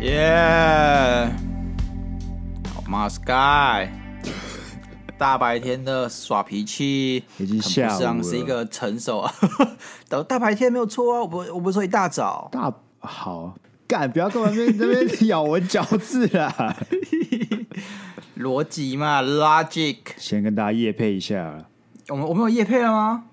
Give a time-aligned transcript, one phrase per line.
[0.00, 1.30] 耶！
[2.74, 3.90] 好嘛，Sky，
[5.18, 7.98] 大白天的耍脾气，已经下午了。
[8.00, 9.30] 像是一个成熟啊。
[10.08, 12.48] 等大白天没有错啊，我不，我不是说一大早。
[12.50, 13.54] 大好
[13.86, 16.74] 干，不要跟我那边那边咬文嚼字啦。
[18.38, 19.98] 逻辑嘛，logic。
[20.16, 21.66] 先跟大家夜配一下。
[22.10, 23.24] 我们我们有叶配了吗？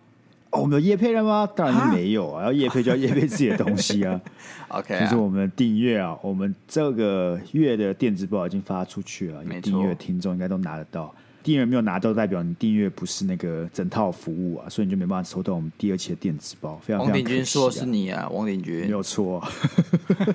[0.52, 1.50] 哦，我们有叶配了吗？
[1.56, 2.46] 当然是没有啊。
[2.46, 4.20] 要叶配就要叶配自己的东西啊。
[4.70, 11.14] OK，就是我们订阅啊，我们这个月的电子报已经发出去了，没错，订阅听众应该都拿得到。
[11.44, 16.78] 订阅没有拿到，代表你订阅不是那个整套服务啊，所以你就没办法收到我们第二期的电子报。
[16.78, 17.02] 非常。
[17.02, 19.42] 王鼎军说的是你啊，王鼎军没有错。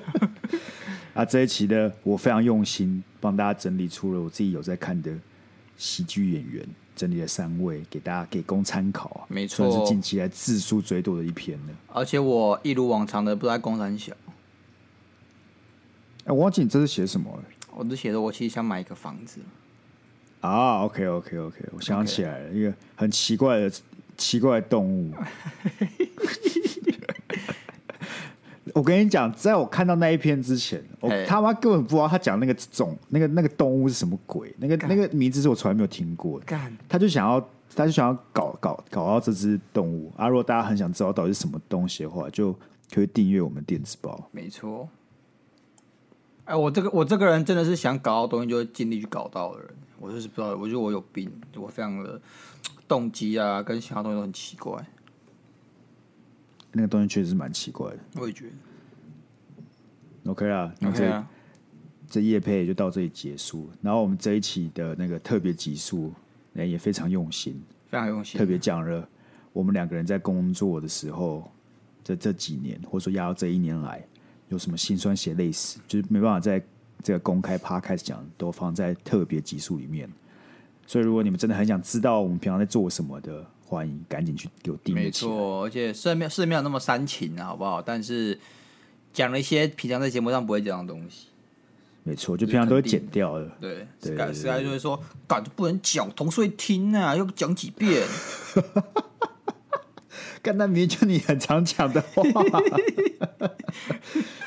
[1.13, 5.13] 啊，这一期的我非常用心帮大家整理出了我自己有在看的
[5.77, 9.25] 喜剧演员，整理了三位给大家给供参考啊。
[9.29, 11.75] 没错，算是近期来字数最多的一篇了。
[11.93, 14.12] 而且我一如往常的不在公三小。
[16.25, 17.43] 哎，我忘记你这是写什么了？
[17.75, 19.41] 我是写的，我其实想买一个房子。
[20.41, 23.73] 啊 okay, okay, okay, 我想起来了.一个很奇怪的
[24.17, 25.12] 奇怪的动物。
[28.75, 36.41] 我跟你讲，在我看到那一篇之前，我他妈根本不知道他讲那个种那个那个动物是什么鬼，那个那个名字是我从来没有听过
[36.89, 37.41] 他就想要，
[37.75, 40.28] 他就想要搞搞搞到这只动物啊！
[40.28, 42.55] 如果大家很想知道到底是什么东西的话，就
[42.93, 44.28] 可以订阅我们电子报。
[44.31, 44.89] 没错。
[46.45, 49.69] 哎，我这个我这个人真的是想搞到东西就会尽力去搞到的人，
[50.00, 52.20] 我就是不知道，我觉得我有病，我非常的
[52.89, 54.75] 动机啊，跟其他东西都很奇怪。
[56.73, 60.31] 那个东西确实是蛮奇怪的，我也觉得。
[60.31, 61.28] OK 啦，那这 OK 啊，
[62.09, 63.69] 这夜配就到这里结束。
[63.81, 66.12] 然后我们这一期的那个特别集数，
[66.55, 69.09] 也非常用心，非常用心，特别讲了
[69.53, 71.50] 我们两个人在工作的时候，
[72.05, 74.03] 这这几年，或者说压到这一年来，
[74.49, 76.62] 有什么心酸血泪史，就是没办法在
[77.03, 80.09] 这个公开趴开始讲，都放在特别集数里面。
[80.87, 85.05] 所以，如果你们真的很想知道我们平常在做什么的，欢迎赶紧去给我订阅。
[85.05, 87.81] 没错，而且虽然没有是没有那么煽情啊，好不好？
[87.81, 88.38] 但是
[89.15, 91.28] 讲了一些平常在节目上不会讲的东西。
[92.03, 93.50] 没错，就平常都会剪掉的。
[93.59, 98.06] 对，对，Sky Sky 就会说，感觉不能讲，同事会听啊，要讲几遍。
[100.42, 102.22] 干那明明就你很常讲的话。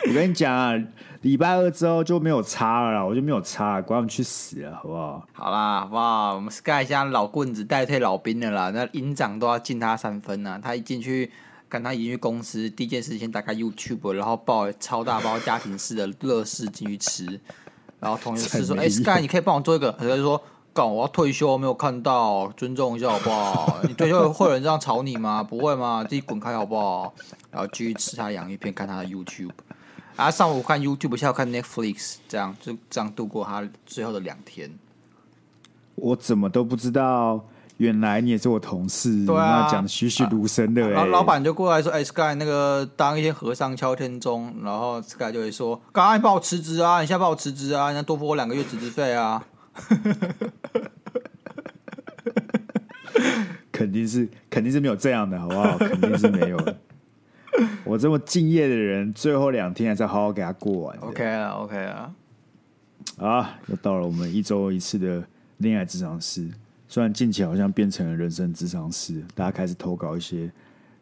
[0.08, 0.76] 我跟你讲啊。
[1.22, 5.28] 礼拜二之后就没有差了啦，我就没有差了，管我们去死了，好不好？
[5.34, 6.36] 好啦，好不好？
[6.36, 10.60] 我们 Sky 现在老棍子代退老兵了啦，那营长都要敬他三分啊！
[10.62, 11.32] 他一进去，
[11.68, 17.42] 跟他一进去公司，第一件事先打开 YouTube，然后抱超大包家庭式的乐事进去吃，
[18.00, 20.40] 然后同事说：“哎、欸、，Sky，你可以帮我做一个？”他就说
[20.76, 23.80] ：“干，我要退休，没有看到，尊重一下好不好？
[23.88, 25.42] 你退休会有人这样吵你吗？
[25.42, 26.04] 不会吗？
[26.04, 27.14] 自己滚开好不好？”
[27.50, 29.52] 然后继续吃他洋芋片，看他的 YouTube。
[30.18, 34.70] 啊，上午看 YouTube，下午看 Netflix，这样就这样度过他最后的两天。
[35.96, 37.46] 我怎么都不知道，
[37.78, 39.26] 原来你也是我同事。
[39.26, 40.90] 对啊，讲的栩栩如生的。
[40.90, 49.42] 然后老板就过来说：“哎、欸、，Sky，那个当一天和尚敲天钟。”然后 Sky 就会说：“刚刚你帮我辞职啊，你现在帮我辞职啊，你要多付我两个月辞职费啊。”
[53.72, 55.78] 肯定是，肯定是没有这样的，好不好？
[55.78, 56.78] 肯定是没有的。
[57.84, 60.98] 我这么敬业的人，最后两天还是好好给他过完。
[61.00, 62.14] OK 啊，OK 啊，
[63.18, 65.24] 啊，又到了我们一周一次的
[65.58, 66.50] 恋爱智商室。
[66.88, 70.52] 虽然近期好像变成了人生智商室，大家开始投稿一些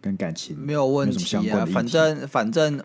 [0.01, 1.65] 跟感情没有问题啊。
[1.65, 2.81] 反正反正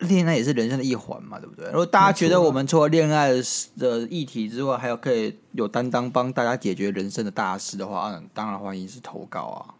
[0.00, 1.66] 恋爱也是人生的一环嘛，对不对？
[1.66, 3.30] 如果大家觉得我们除了恋爱
[3.78, 9.74] 的议题之外，还有可以有担当帮大家解决人生的大事的话，嗯，当然欢迎是投稿啊。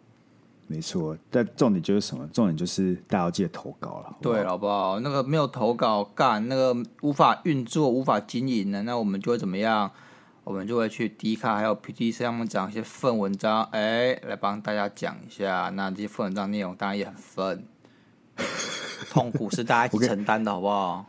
[0.67, 2.25] 没错，但重点就是什么？
[2.31, 4.15] 重点就是大家要记得投稿了。
[4.21, 4.99] 对，好不好？
[5.01, 9.91] 那个没有投稿干，那个无法运作、无法经营的，那我们就会怎么样？
[10.43, 15.69] 我们就会去 D 卡还有 P T C 上面讲一些份文章，哎，来帮大家讲一下。
[15.75, 17.63] 那这些份文章内容当然也很粪，
[19.09, 21.05] 痛苦是大家一起承担的，好不好？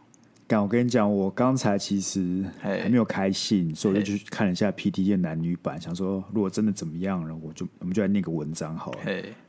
[0.55, 8.99] 我跟你讲，我刚才其实还没有开信，所以我就去看了一下 PTT 的男女版，想说如果真的怎么样了，我就我们就来念个文章好了。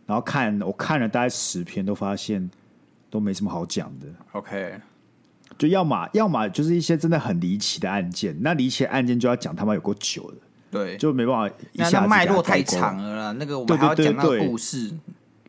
[0.05, 2.49] 然后看我看了大概十篇，都发现
[3.09, 4.07] 都没什么好讲的。
[4.31, 4.79] OK，
[5.57, 10.37] 就要么要么就是一些真的很离奇的案件，那离奇的案件就要讲他妈有够久的，
[10.71, 13.31] 对，就没办法一下脉络太长了啦。
[13.33, 14.93] 那个我们还要讲那个故事，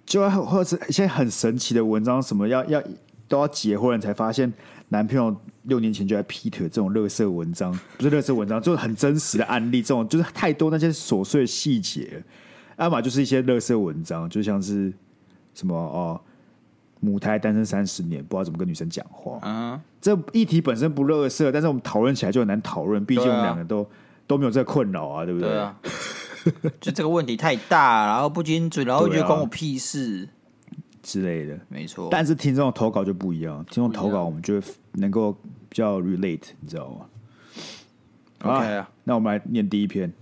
[0.07, 2.83] 就或者是一些很神奇的文章，什么要要
[3.29, 4.53] 都要结婚了才发现。
[4.91, 9.81] 男朋友六年前就在劈腿，这种垃圾文章不是垃圾文章，就是很真实的案例。
[9.81, 12.23] 这种就是太多那些琐碎的细节，
[12.77, 14.93] 要么就是一些垃圾文章，就像是
[15.55, 16.21] 什么哦，
[17.01, 19.39] 母胎单身三十年，不知道怎么跟女生讲话。
[19.43, 23.87] 嗯，这议题本身不垃圾，但是我们讨论起来就很难讨论，毕竟我们两个都、啊、
[24.27, 25.49] 都没有这个困扰啊，对不对？
[25.49, 25.77] 对啊，
[26.81, 32.09] 就这个问题太大，然后不精准，然后觉得关我屁事、啊、之类的，没错。
[32.11, 35.33] 但是听众投稿就不一样，听众投稿我们就会能够
[35.69, 37.07] 比较 relate，你知道吗
[38.43, 40.13] ？OK 啊，那我们来念第一篇。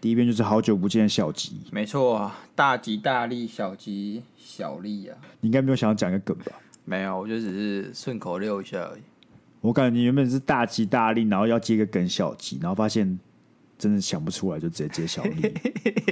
[0.00, 5.18] 第一篇就是好久不见小吉，没错啊，大吉大利，小吉小利啊。
[5.40, 6.52] 你应该没有想要讲一个梗吧？
[6.84, 9.00] 没有，我就只是顺口溜一下而已。
[9.60, 13.18] 我感觉你原本是大吉大利，然后要接一个梗小吉，然后发现
[13.78, 15.54] 真的想不出来，就直接接小利。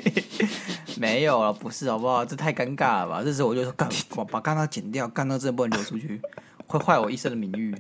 [0.99, 2.25] 没有了，不是好不好？
[2.25, 3.23] 这太尴尬了吧？
[3.25, 6.21] 这时候我就说，干， 把把刚刚剪掉，刚刚真的不能流出去，
[6.67, 7.75] 会坏我一生的名誉。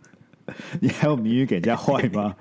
[0.80, 2.36] 你还有名誉给人家坏吗？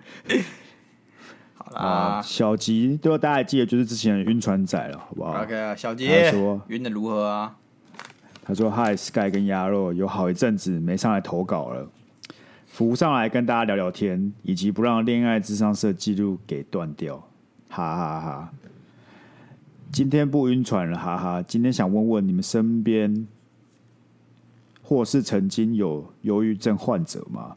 [1.55, 7.55] 好啦，小吉，对，大家还记得就是之前的晕船仔了，好不好？OK 啊，小吉，他说晕的如何啊？
[8.47, 11.89] 他说：“Hi Sky 跟鸭肉，有好一阵子没上来投稿了，
[12.75, 17.15] 浮上来跟大家聊聊天，以及不让恋爱智商室记录给断掉，
[17.69, 18.53] 哈哈哈哈。
[19.93, 21.41] 今天不晕船了，哈哈。
[21.41, 23.25] 今天想问问你们身边
[24.83, 27.55] 或是曾经有忧郁症患者吗？”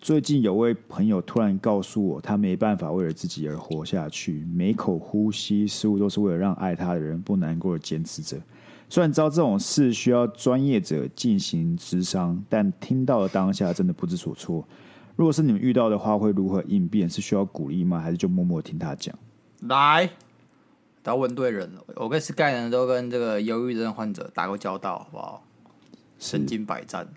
[0.00, 8.38] 最近有位朋友突然告诉我，他没办法为了自己而活下去，每口呼吸似乎都是为了让爱他的人不难过而坚持着。
[8.88, 14.66] 虽然知道这种事需要专业者进行咨商，但听到的当下真的不知所措。
[15.16, 17.08] 如果是你们遇到的话，会如何应变？
[17.08, 17.98] 是需要鼓励吗？
[17.98, 19.14] 还是就默默听他讲？
[19.62, 20.08] 来，
[21.04, 21.82] 要问对人了。
[21.96, 25.42] 我跟 Sky 呢都跟这个忧郁症患者打过交道，好不好？
[26.18, 27.08] 身经百战。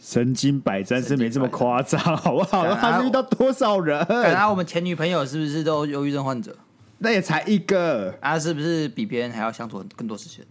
[0.00, 2.66] 身经百战是没这么夸张，好不好？
[2.74, 4.04] 他是遇到多少人？
[4.08, 6.56] 然后我们前女朋友是不是都忧郁症患者？
[6.98, 10.44] 那也才一个，啊，是不是比别人还要相处更多时间？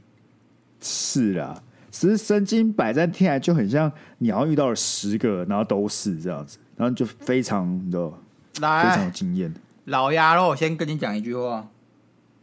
[0.82, 8.12] 是啦，其实身经百战听起来就很像你好像遇到了十个，然后都是这样子，然后就非常的
[8.60, 8.90] 来。
[8.90, 9.54] 非常有经验。
[9.86, 11.68] 老鸭肉，我先跟你讲一句话，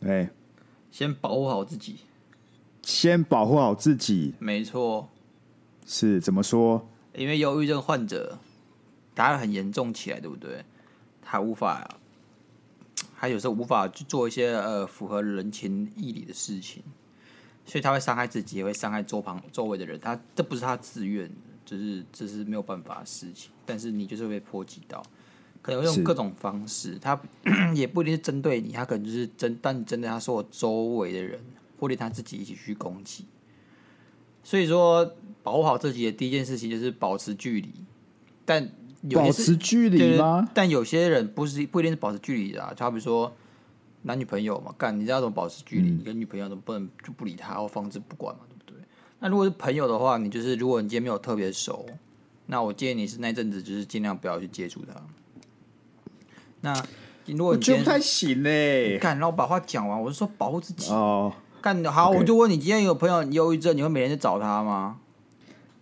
[0.03, 0.31] 哎，
[0.91, 1.97] 先保护好自己，
[2.83, 5.09] 先保护好自己，没错，
[5.87, 6.89] 是怎么说？
[7.15, 8.39] 因为忧郁症患者，
[9.15, 10.65] 他很严重起来，对不对？
[11.23, 11.89] 他无法，
[13.19, 16.83] 他有时候无法去做一些呃符合人情义理的事情，
[17.69, 20.01] 所以他会伤害自己，也会伤害周旁周围的人。
[20.01, 21.31] 他这不是他自愿，
[21.65, 23.53] 就是这是没有办法的事情。
[23.65, 25.01] 但是你就是会被波及到，
[25.63, 27.21] 可能会用各种方式，他
[27.77, 31.41] 也不一定是针对你，他可能就是针，但针对他说我周围的人，
[31.79, 33.27] 或者他自己一起去攻击。
[34.43, 35.15] 所以说。
[35.41, 37.73] 保护好自己的第一件事情就是保持距离，
[38.45, 38.71] 但
[39.15, 40.47] 保持距离吗？
[40.53, 43.35] 但有些人不是不一定是保持距离的，啊，就好比说
[44.09, 45.91] 男女朋友嘛，干你知道怎么保持距离？
[45.91, 48.83] 嗯、你跟女朋友怎么不能就不理他或放置不管嘛，对不对？
[49.21, 51.85] 那如果是朋友的话，你就是如果你今天没有特别熟，
[52.47, 54.99] 那我建议你是那阵子就是尽量不要去接触他。
[56.63, 56.73] 那
[57.27, 58.99] 如果你觉得不太行呢？
[58.99, 61.31] 干，让我把话讲完，我是说保护自己哦。
[61.61, 65.01] 干好我就问你，今天有朋友忧郁症，你会每天去找他吗？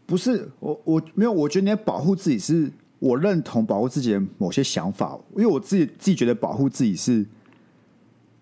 [0.05, 1.31] 不是我，我没有。
[1.31, 5.17] 我觉得你要保护自己，是我认同保护自己的某些想法。
[5.37, 7.25] 因为我自己自己觉得保护自己是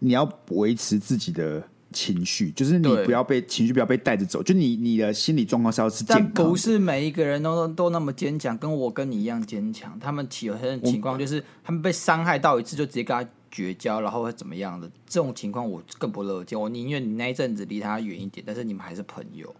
[0.04, 4.42] 你要维持自己的情绪，就是你不要被情绪不要被带着走。
[4.42, 9.98] 就你你的心理状况是要是健康，但不是每一个人都都那么坚强，跟我跟你一样坚强。
[9.98, 14.90] 他们有些情况就是他们被伤害到一次，就直接跟他绝交，然后会怎么样的？
[15.06, 16.60] 这种情况我更不乐见。
[16.60, 19.54] 我宁愿你那一阵子离他远一点，但是你们还是朋友。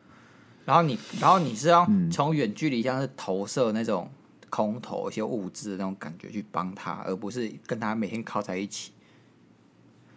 [0.67, 4.11] 然后你，然后你是要从远距离，像是投射那种
[4.51, 8.91] 空投一些物质的那种感觉去帮他，而不是跟他每天靠在一起。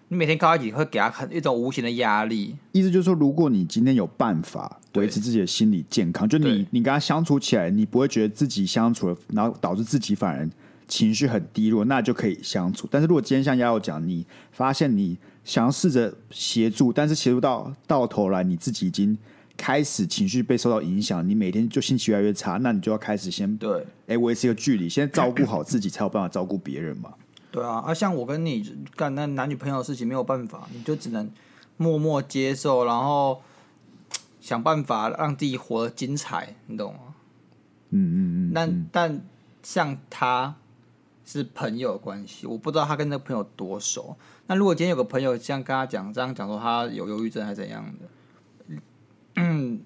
[0.10, 2.56] 你每天靠在一起，会给他很一种无形的压力。
[2.72, 10.50] 意思就是说，如果你今天有办法维持自己的心理健康，就你你跟他相处起来，你不会觉得自己相处了，然后导致自己反而
[10.88, 12.88] 情绪很低落，那就可以相处。
[12.90, 19.18] 但是如果今天像丫头讲，你发现你想要试着协助，但是协助到到头来，你自己已经。
[19.60, 27.12] 开始情绪被受到影响，你每天就心情越来越差，那你就要开始先对，哎、欸，维持一个距离，先照顾好自己，才有办法照顾别人嘛。
[27.52, 28.64] 对啊，啊，像我跟你
[28.96, 31.32] 干那男女朋友的事情，没有办法，你就只能
[31.78, 33.42] 默默接受，然后
[34.42, 37.00] 想办法让自己活得精彩，你懂吗？
[37.90, 38.18] 嗯嗯
[38.50, 38.52] 嗯。
[38.54, 39.22] 但但
[39.64, 40.56] 像他
[41.26, 44.16] 是朋友关系，我不知道他跟那个朋友多熟。
[44.48, 48.78] 那如果今天有个朋友像跟他讲这样讲说他有忧郁症还是怎样的？
[49.36, 49.82] 嗯，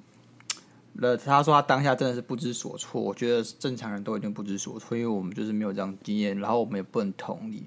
[0.94, 3.02] 那他说他当下真的是不知所措。
[3.02, 7.66] 我觉得正常人都一定不知所措，因为我们就是没有这样经验，然后我们也不能同理。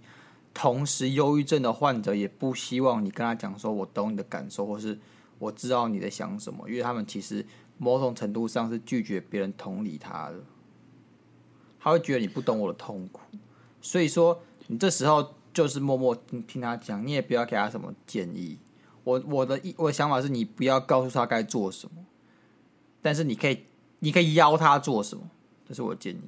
[0.53, 4.99] 同时忧郁症的患者也不希望你跟他讲说，我懂你的感受，或是
[5.39, 7.45] 我知道你在想什么，因为他们其实
[7.77, 10.37] 某种程度上是拒绝别人同理他的，
[11.81, 13.21] 他会觉得你不懂我的痛苦，
[13.81, 18.59] 所以说你这时候就是默默听听他讲，你也不要给他什么建议。
[19.03, 22.05] 我我的我的想法是你不要告诉他该做什么，
[23.05, 23.59] 但是你可以
[23.99, 25.23] 你可以邀他做什么，
[25.69, 26.23] 这是我的建议。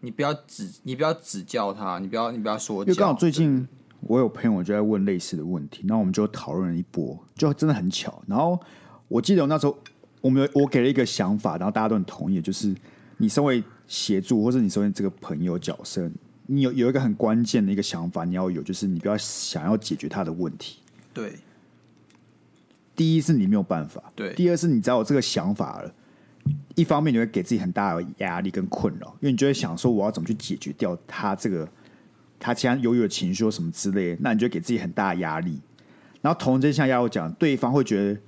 [0.00, 2.82] 你不要指你不要指教他，你不要你不要说。
[2.84, 3.68] 因为刚好最近
[4.00, 8.22] 我有朋友就在问类似的问题，那我们就讨论了一波，就真的很巧。
[8.26, 8.58] 然后
[9.08, 9.76] 我记得我那时候
[10.22, 12.74] 我们有我给了一个想法，然后大家都很同意，就是
[13.18, 16.10] 你身为协助或者你身为这个朋友角色，
[16.46, 20.78] 你有有一个很关键的一个想法，你要有，就是你不要想要解决他的问题。
[21.12, 21.34] 对。
[22.94, 24.32] 第一是你没有办法，对。
[24.32, 25.94] 第二是你只要有这个想法了，
[26.74, 31.68] 一方面你会给自己很大的压力跟困扰，因为你就会想说我要怎么去解决掉他这个
[32.38, 35.58] 他其他犹豫的情绪或什么之类的，那你就给自己很大的压力。
[36.20, 38.20] 然后同真像亚友讲，对方会觉得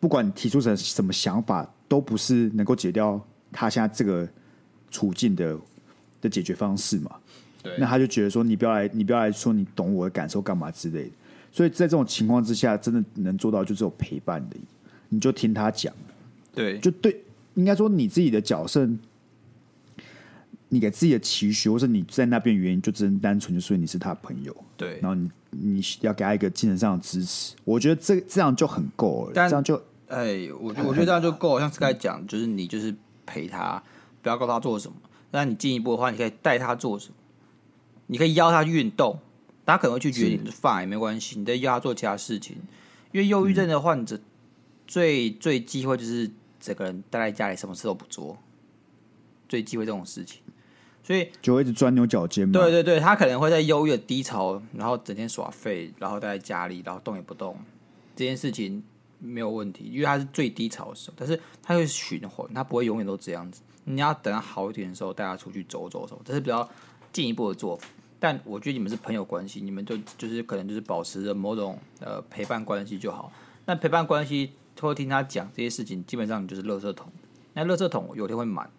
[0.00, 3.20] 不管你提出什什么想法，都不是能够解掉
[3.52, 4.28] 他现在这个
[4.90, 5.56] 处境的
[6.20, 7.10] 的解决方式嘛。
[7.62, 7.72] 对。
[7.78, 11.10] 那他就觉得说你不要来，你不要来说你懂我的感受干嘛之类的。
[11.52, 14.56] 所以在这种情况之下，真的能做到就只有陪伴的，
[15.08, 15.94] 你就听他讲，
[16.52, 17.16] 对，就对，
[17.54, 18.88] 应该说你自己的角色，
[20.68, 29.76] 你给自己的期许，或是你在那边原因，就只能单纯就说你是他的朋友，对，然后你你要给他一个精神上的支持，我觉得这这样就很够了，但这样就，
[30.08, 32.94] 哎，我我觉得这样就够，像是刚才讲，就是你就是
[33.24, 33.82] 陪他，
[34.22, 34.94] 不要告诉他做什么，
[35.30, 37.14] 那你进一步的话，你可以带他做什么，
[38.08, 39.18] 你可以邀他去运动。
[39.66, 42.54] 大家可能会去决定饭也没关系，你再邀他做其他事情。
[43.12, 44.20] 因为忧郁症的患者
[44.86, 46.30] 最最忌讳就是
[46.64, 48.38] 整个人待在家里，什么事都不做，
[49.46, 50.40] 最忌讳这种事情，
[51.02, 52.52] 所以就会一直钻牛角尖嘛。
[52.54, 57.54] 对对对，他可能会在忧郁的低潮，然后整天耍废，然后待在家里，然后动也不动。
[58.16, 58.82] 这件事情
[59.18, 63.60] 没有问题，因为他是最低潮的时候，但是他会循环，他不会永远都这样子。
[63.84, 66.66] 你要等他好一点的时候，带他出去走走走，这是比较
[67.12, 67.86] 进一步的做法。
[68.18, 73.30] 但我觉得你们是朋友关系，你们就就是可能就是保持着某种呃陪伴关系就好。
[73.66, 74.52] 那陪伴关系
[74.82, 77.12] 会听他讲这些事情，基本上你就是垃圾桶。
[77.52, 78.70] 那垃圾桶有天会满，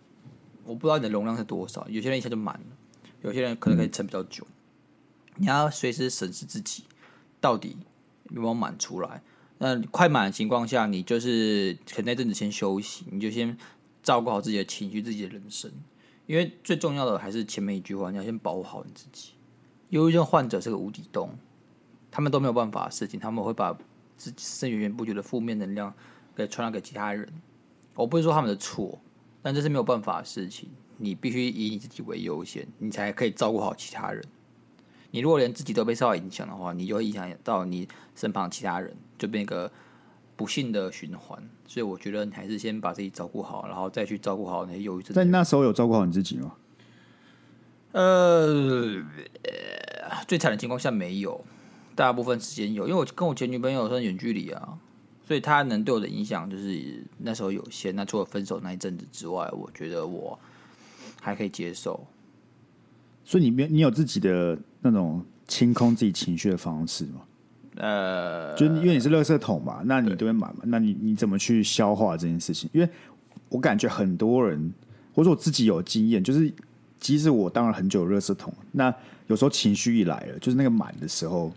[0.63, 1.87] 我不知道你的容量是多少。
[1.89, 4.45] 有些人一下就满了，有些人可能可以撑比较久。
[5.37, 6.83] 你要随时审视自己
[7.39, 7.77] 到底
[8.29, 9.21] 有没有满出来。
[9.57, 13.57] 那快满的情况下，你就是可能那阵子先休息，你就先
[14.03, 15.71] 照顾好自己的情绪、自己的人生。
[16.25, 19.31] 因为最重要的还是前面一句话，你要先保护好你自己。
[19.89, 21.29] 忧郁症患者是个无底洞，
[22.11, 23.77] 他们都没有办法的事情，他们会把
[24.17, 25.93] 自己身源源不绝的负面能量
[26.35, 27.27] 给传染给其他人。
[27.93, 28.99] 我不是说他们的错，
[29.41, 30.69] 但这是没有办法的事情。
[30.97, 34.23] 你必须以你自己为优先，你才可以照顾好其他人。
[35.11, 39.71] 你如果连自己都被受到影响的话，你就会影响到你身旁其他人，就变一个
[40.35, 41.41] 不幸的循环。
[41.67, 45.13] 所以我觉得你还是先把自己照顾好，然后再去照顾好那些忧郁症。
[45.13, 46.55] 在那时候有照顾好你自己吗？
[47.91, 49.03] 呃。
[50.27, 51.43] 最惨的情况下没有，
[51.95, 54.77] 大部分时间有，因为我跟我前女朋友算远距离啊，
[55.25, 57.95] 所以她能对我的影响就是那时候有限。
[57.95, 60.37] 那除了分手那一阵子之外，我觉得我
[61.21, 62.05] 还可以接受。
[63.23, 67.21] 所以你没你有自己的那种清空自己情绪的方式吗？
[67.77, 72.69] 呃，就因为你是垃圾桶嘛，那你都会满嘛，那你你怎么去消化这件事情？
[72.73, 72.89] 因为
[73.49, 74.73] 我感觉很多人，
[75.13, 76.53] 或者我自己有经验，就是
[76.99, 78.93] 即使我当了很久的垃圾桶，那。
[79.27, 81.51] 有时候情绪一来了，就是那个满的时候，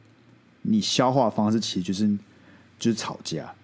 [0.62, 2.06] 你消化方式其实就是
[2.78, 3.54] 就是吵架，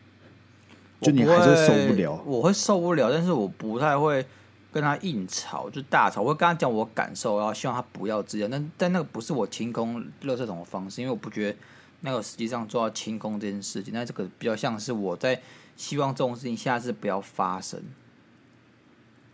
[1.00, 2.22] 就你还是受不了。
[2.24, 4.24] 我会受不了，但是我不太会
[4.72, 6.22] 跟他硬吵，就大吵。
[6.22, 8.50] 我会跟他讲我感受，然后希望他不要这样。
[8.50, 11.58] 但但那个不是我清空垃圾桶的方式，因为我不觉得
[12.00, 13.92] 那个实际上做到清空这件事情。
[13.92, 15.42] 那这个比较像是我在
[15.76, 17.82] 希望这种事情下次不要发生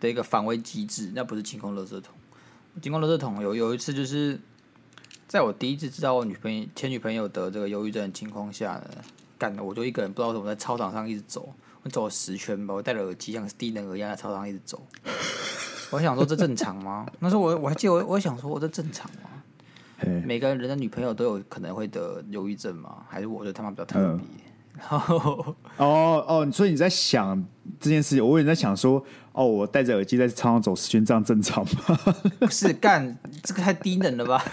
[0.00, 2.14] 的一个防卫机制，那不是清空垃圾桶。
[2.82, 4.40] 清空垃圾桶有有一次就是。
[5.30, 8.90] 在我第一次知道我女朋友前女朋友得这个忧郁症的情况下呢，
[9.38, 11.48] 干的我就一个人不知道怎么在操场上一直走，
[11.84, 14.84] 我走了十圈吧，我戴了耳机，像是低能儿一样在操场上一直走。
[15.92, 17.06] 我想说这正常吗？
[17.20, 20.10] 那时候我我还记得我我想说我这正常吗？
[20.26, 23.04] 每个人的女朋友都有可能会得忧郁症吗？
[23.08, 24.08] 还是我觉得他妈比较特别？
[24.08, 24.20] 嗯、
[24.80, 27.40] 然后哦哦，所以你在想
[27.78, 31.96] 这件事情，我以为你在想说哦，我戴着耳机在操场走十圈，这样正常吗？
[32.40, 34.44] 不是干这个太低能了吧？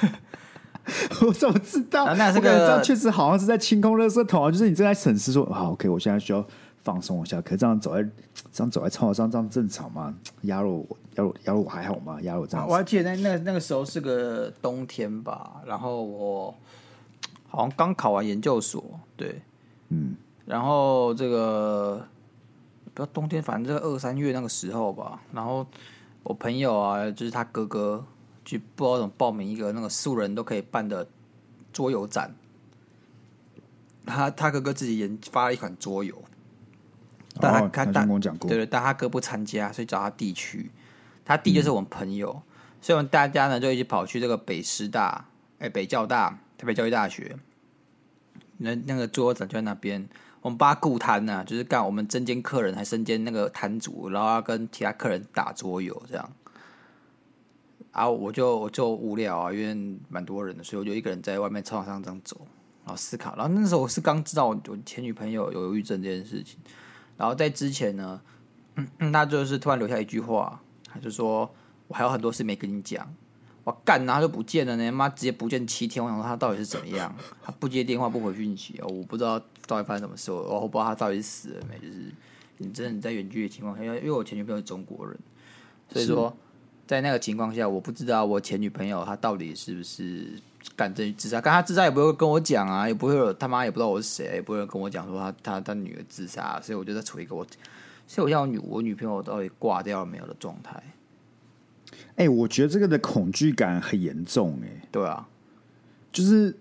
[1.28, 2.14] 我怎么知道？
[2.16, 4.52] 那这个这样确实好像是在清空垃圾桶啊！
[4.52, 6.46] 就是你正在审视说，好，OK，我现在需要
[6.84, 7.42] 放松一下。
[7.42, 8.02] 可是这样走在
[8.52, 10.14] 这样走在操场上，这样正常吗？
[10.44, 12.18] 压入我，压入压入我还好吗？
[12.22, 12.68] 压入这样。
[12.68, 16.56] 我还记得那那那个时候是个冬天吧，然后我
[17.50, 18.84] 好像刚考完研究所，
[19.16, 19.42] 对，
[19.90, 20.16] 嗯，
[20.46, 22.06] 然后这个
[22.94, 25.20] 不要冬天，反正这个二三月那个时候吧。
[25.34, 25.66] 然后
[26.24, 28.04] 我朋友啊，就是他哥哥，
[28.48, 31.08] 去不知道怎么报名一个那个素人都可以办的
[31.74, 32.34] 桌游展。
[34.06, 36.24] 他他哥哥自己研发了一款桌游，
[37.42, 40.72] 但他、哦、他他跟我讲过，对对，但他哥不参加，所以找他弟去。
[41.26, 45.26] 他弟就是我们朋友，嗯、所以我们大家呢就一起跑去这个北师大，
[45.60, 47.36] 哎，北教大，台北教育大学。
[48.60, 50.08] 那那个桌展就在那边，
[50.42, 56.32] 我们帮他顾摊呢，就是干我们身兼客人，还身兼那个摊主，然后要跟其他客人打桌游这样。
[57.98, 62.40] 啊，我就我就无聊啊，因为蛮多人的，所以我就一个人在外面操场上这样走，
[62.86, 63.36] 然后思考。
[63.36, 66.60] 然后那时候我是刚知道我前女朋友有忧郁症这件事情，
[67.18, 68.22] 然后在之前呢，
[68.76, 70.62] 嗯，他就是突然留下一句话。
[70.90, 71.48] 他就说
[71.88, 73.06] ：“我还有很多事没跟你讲，
[73.66, 74.90] 我干，然后就不见了呢。
[74.90, 76.04] 妈，直接不见七天。
[76.04, 77.14] 我想说他到底是怎么样？
[77.44, 79.38] 他不接电话，不回讯息哦，我不知道
[79.68, 80.32] 到底发生什么事。
[80.32, 81.78] 我我不知道他到底是死了没。
[81.78, 82.06] 就是
[82.58, 85.20] 你真的你在远距离情况下，因为我前女朋友是中国人，
[85.90, 86.36] 所以说
[86.88, 90.28] 在那个情况下，我不知道我前女朋友她到底是不是
[90.76, 91.42] 干这自杀。
[91.42, 96.60] 但她自杀也不会跟我讲啊，也不会有他妈也不知道我是谁，也不会跟我讲说他他他女儿自杀。
[96.62, 97.46] 所以我就在处于一个我。”
[98.10, 100.82] 所以我像女我女朋友到底挂掉了没有的状态？
[102.16, 104.68] 哎、欸，我觉得这个的恐惧感很严重、欸。
[104.68, 105.28] 哎，对啊，
[106.10, 106.56] 就是，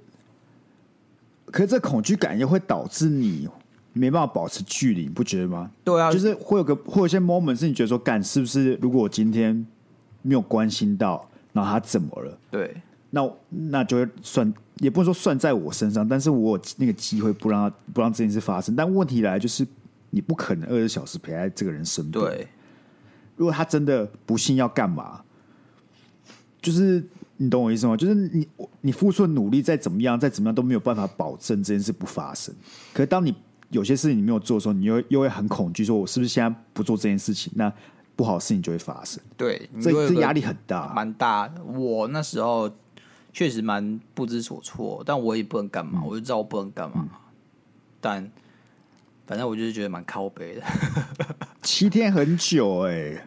[1.47, 3.49] 可是这恐惧感又会导致你
[3.93, 5.71] 没办法保持距离，你不觉得吗？
[5.85, 8.75] 对啊，就是会有个会有一些 moment 是你觉得说，干是不是？
[8.83, 9.65] 如果我今天
[10.27, 12.39] 没有关心到，然后他怎么了？
[12.51, 12.75] 对，
[13.11, 18.75] 那那就会算，也不能说算在我身上，但是我有那个机会不让他不让这件事发生。
[18.75, 19.67] 但问题来就是。
[20.11, 22.25] 你不可能二十小时陪在这个人身边。
[22.25, 22.49] 对，
[23.37, 25.21] 如果他真的不幸要干嘛，
[26.63, 27.05] 就是
[27.37, 27.95] 你懂我意思吗？
[27.97, 28.49] 就是你
[28.81, 32.55] 你付出的努力再怎么样，再怎么样都没有办法保证这件事不发生。
[32.95, 33.35] 可是当你
[33.69, 37.71] 有些事情你没有做的时候，你又又会很恐惧，说我是不是现在不做这件事情，那
[38.17, 39.23] 不好的事情就会发生。
[39.37, 41.49] 对，这这压力很大，蛮大。
[41.65, 42.69] 我那时候
[43.33, 47.09] 确实蛮不知所措，但我也不能干嘛，嗯、我就知道我不能干嘛，嗯、
[48.01, 48.31] 但。
[49.29, 50.63] 反正我就是觉得蛮靠背的，
[51.61, 53.27] 七天很久哎、欸，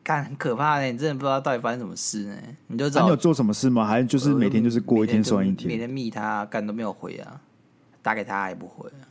[0.00, 2.36] 干很可怕的，你真的不知道到底发生什么事呢？
[2.68, 3.84] 你就知道、啊、你有做什么事吗？
[3.84, 5.66] 还是就是每天就是过一天算一天？
[5.66, 7.40] 每天密他，干都没有回啊，
[8.00, 9.02] 打给他也不回啊。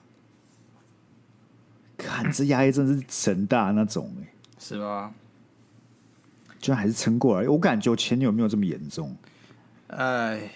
[1.98, 4.33] 看这压力真的是神大那种哎、欸，
[4.64, 5.14] 是吧？
[6.62, 9.14] 居然还是撑过来，我感觉我前女友没有这么严重。
[9.88, 10.50] 哎，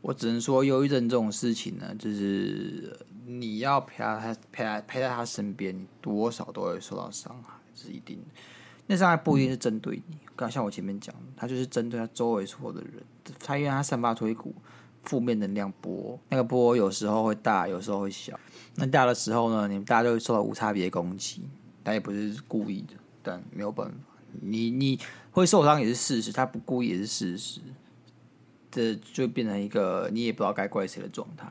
[0.00, 2.96] 我只能说，忧郁症这种事情呢，就是。
[3.30, 8.24] 你要陪他，陪他陪在他身边，你多少都会受到伤害，这是一定的。
[8.86, 13.02] 那伤害不一定是针对你，刚、嗯、像我前面讲，他就是针对他周围所有的人，
[13.38, 14.54] 他因为他散发出一股
[15.02, 18.40] 负面能量波，那个波有时候会大，有时候会小。
[18.76, 21.42] 那大的时候呢，你们大家就会受到无差别攻击，
[21.88, 23.94] 他也不是故意的，但没有办法，
[24.42, 27.60] 你你会受伤也是事实，他不故意也是事实，
[28.70, 31.50] 这就变成一个你也不知道该怪谁的状态。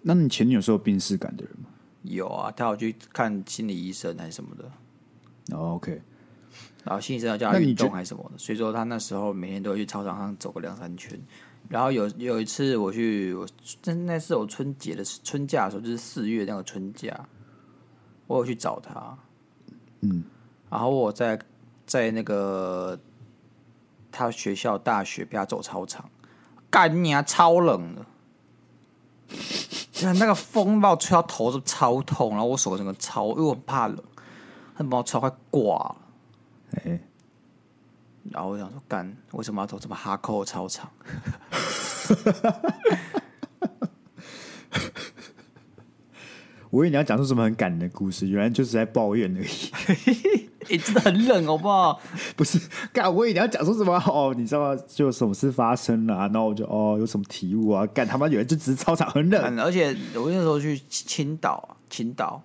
[0.00, 1.68] 那你前女友是有病识感的人吗？
[2.04, 5.56] 有啊，他有去看心理医生还是什么的。
[5.56, 6.00] 哦，OK。
[6.84, 11.18] 然后心理医生要叫他运动还是什么的，所以说他那时候每天都会去操场上走个两三圈。
[11.68, 13.46] 然后有有一次我去，我
[13.84, 17.28] 那那是我春节的春假的时候，就是四月那个春假，
[18.26, 19.18] 我有去找他。
[20.00, 20.24] 嗯。
[20.70, 21.38] 然后我在
[21.86, 22.98] 在那个
[24.12, 26.10] 他学校大学被他走操场，
[26.70, 28.04] 干你啊，超冷的。
[30.14, 33.98] 那个风把我吹到头都超痛，然后我手整个超，因为我很怕冷，
[34.76, 35.96] 他把我吹快挂了。
[36.84, 37.00] 欸、
[38.30, 40.68] 然后我想说，干，为什么要走这么哈扣的操
[46.70, 50.48] 我以为你要讲出什么很感人的故事，原来就是在抱怨而已。
[50.68, 51.98] 哎、欸，真的很冷，好不好？
[52.36, 52.60] 不是，
[52.92, 54.82] 干，我以为你要讲出什么哦，你知道吗？
[54.86, 57.86] 就什么事发生了、啊，然后我就哦，有什么体悟啊？
[57.86, 62.42] 干，他妈原来就只是操场很冷，而且我那时候去青岛，青岛，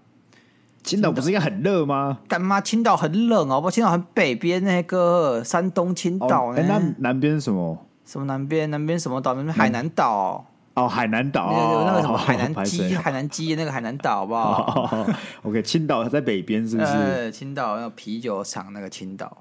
[0.84, 2.20] 青岛不是应该很热吗？
[2.30, 2.62] 干嘛？
[2.62, 7.86] 青岛很冷哦，不，青岛很北边那个山东青岛，那南边什么？
[8.06, 8.70] 什么南边？
[8.72, 9.34] 南边什么岛？
[9.34, 10.14] 那边海南岛。
[10.14, 15.08] 哦，海南岛，那个什么海南鸡，海南鸡那个海南岛，好不好
[15.44, 16.92] ？OK，青岛它在北边，是不是？
[16.92, 19.38] 呃、青岛那个啤酒厂那个青岛。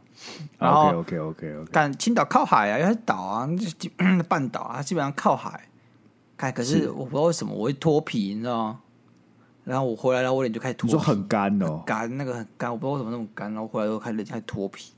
[0.58, 3.48] OK，OK，OK，OK 但青岛靠海啊，因为它岛啊，
[4.28, 5.68] 半岛啊，它基本上靠海。
[6.36, 8.80] 看，可是我不知道为什么我会脱皮，你知道吗？
[9.64, 13.50] 然后我回来了，我脸就开始脱皮，说很干哦，干那个很干，我不知道为什么那么干。
[13.54, 14.92] 然后回来之后开始开始脱皮。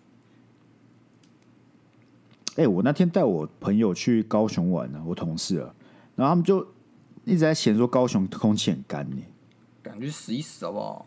[2.57, 5.69] 哎、欸，我那天带我朋友去高雄玩呢，我同事啊。
[6.17, 6.67] 然后他们就
[7.25, 9.17] 一直在嫌说高雄空气很干呢，
[9.83, 11.07] 感觉死一死好不好？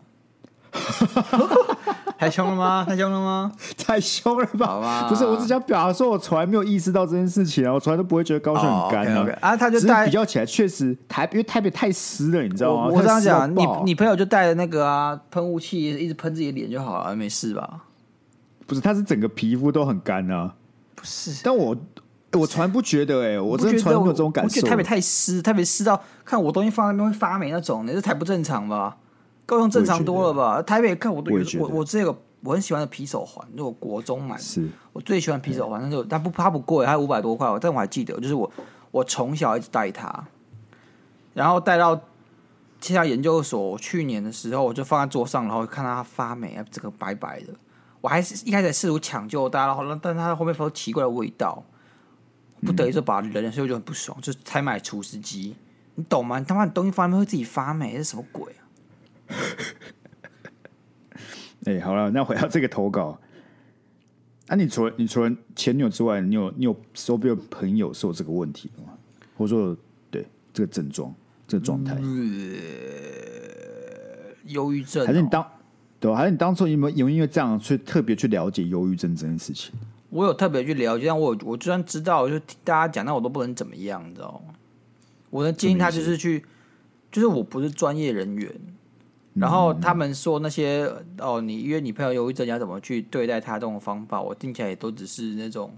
[2.18, 2.84] 太凶了吗？
[2.86, 3.52] 太凶了吗？
[3.78, 4.66] 太凶了吧？
[4.66, 9.50] 好吧，不是，我只想表达说，我从来没有意识到这件事情啊，我从来都不会觉得高雄很干啊。
[9.50, 12.88] Oh, 他就带比较起来，确实台因为台北太湿了，你知道吗？
[12.88, 17.84] 我，我这样讲，你你朋友就带着那个啊喷雾器，一直喷自己的脸就好了，没事吧？
[18.66, 20.54] 不是，他是整个皮肤都很干啊。
[20.94, 21.74] 不是，但我
[22.32, 24.48] 我从来不觉得哎、欸，我真的从来没有这种感受。
[24.48, 28.96] 我，觉得台北太湿，台北湿到看我东西放在那边会发霉那种，那这太不正常吧？
[29.46, 30.60] 高雄正常多了吧？
[30.60, 38.50] 台北看我都我我，我这个我很喜欢的皮手环，就我国中买的，是我最喜欢皮手环，但是但不它不贵，它五百多块，但我还记得，就是我
[38.90, 40.24] 我从小一直戴它，
[41.32, 41.98] 然后戴到
[42.78, 43.70] 其他研究所。
[43.70, 47.54] 我去年的时候，我就放在桌上，然后看到它发霉，整个白白的。
[48.02, 51.64] 我还是一开始试图抢救它，然后但它后面发出奇怪的味道，
[52.60, 55.54] 不得已就把人，所以我就很不爽，就才买除湿机。
[55.94, 56.38] 你懂吗？
[56.38, 58.62] 你他妈的东西放那边会自己发霉，这是什么鬼啊？
[61.66, 63.20] 哎、欸，好了，那回到这个投稿，
[64.46, 68.94] 那、啊、你除了你除了前女友之外，你有你有周边朋友是有这个问题吗？
[69.36, 69.76] 或者说，
[70.10, 71.14] 对这个症状、
[71.46, 71.94] 这个状态，
[74.46, 75.46] 忧郁症、哦，还是你当
[76.00, 76.16] 对吧？
[76.16, 79.74] 还是你当初有没有有因为这样，去特别去了解忧郁症这件事情？
[80.10, 84.54] 我有特别去了解，但我我就算知道，就听大家讲，那我都不能怎么样，你知道吗？
[85.30, 86.44] 我的建议他就是去，
[87.12, 88.50] 就是我不是专业人员。
[89.34, 95.72] 然后他们说那些哦，你约女朋友忧郁症要怎么去对待他这种方法，我听起来也都只是那种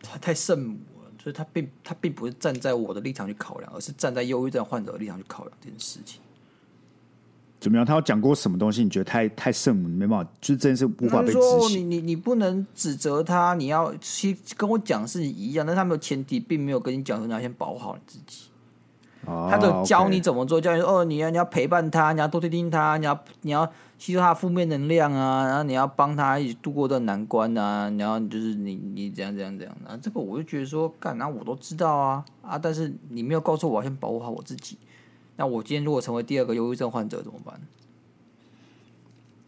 [0.00, 6.22] 他太圣母了，就是他并他并不是站在我的立场去考量，而是站在忧郁症患者的立场去考量这件事情。
[7.60, 7.84] 怎么样？
[7.84, 8.82] 他有讲过什么东西？
[8.82, 11.80] 你觉得太太圣母，没办法，就是真的是无法被执行。
[11.80, 18.46] 你你你不能指责他，你要其实跟我讲是一样，但他们的前提并没有跟你讲说你要先保护好你自己。
[19.22, 34.78] 他都教你怎么做，教你说哦，你要你要陪伴他，你要多听听他，你要你要吸收他负面能量啊，然后你要帮他一起度过这难关啊，然后就是你你怎样怎样怎样啊，这个我就觉得说，干，那我都知道啊啊，但是你没有告诉我，我要先保护好我自己。
[35.40, 37.58] 那我今天如果成为第二个忧郁症患者怎么办？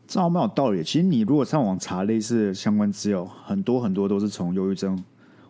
[0.09, 0.83] 这好蛮有道理。
[0.83, 4.99] 其实你如果上网查类似的相关资料，很多很多都是从忧郁症。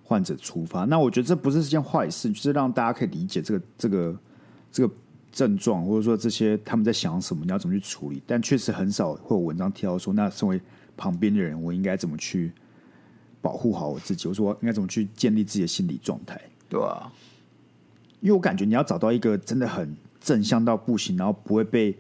[0.04, 4.18] 患者出发，那我觉得这不是件坏事，就是让大家可以理解这个这个
[4.70, 4.94] 这个
[5.30, 8.20] 症状，或者说这些他们在想什么，你要怎么去处理。
[8.26, 10.60] 但确实很少会有文章提到说，那身为
[10.98, 12.52] 旁边的人，我应该怎么去
[13.40, 17.10] 保护好我自己，我说我应该怎么去建立自己的心理状态，对啊，
[18.20, 21.96] 因为我感觉你要找到一个真的很正向到不行，然后不会被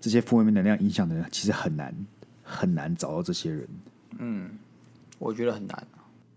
[0.00, 1.94] 这些负面能量影响的人，其实很难
[2.42, 3.68] 很难找到这些人。
[4.18, 4.50] 嗯，
[5.18, 5.86] 我觉得很难。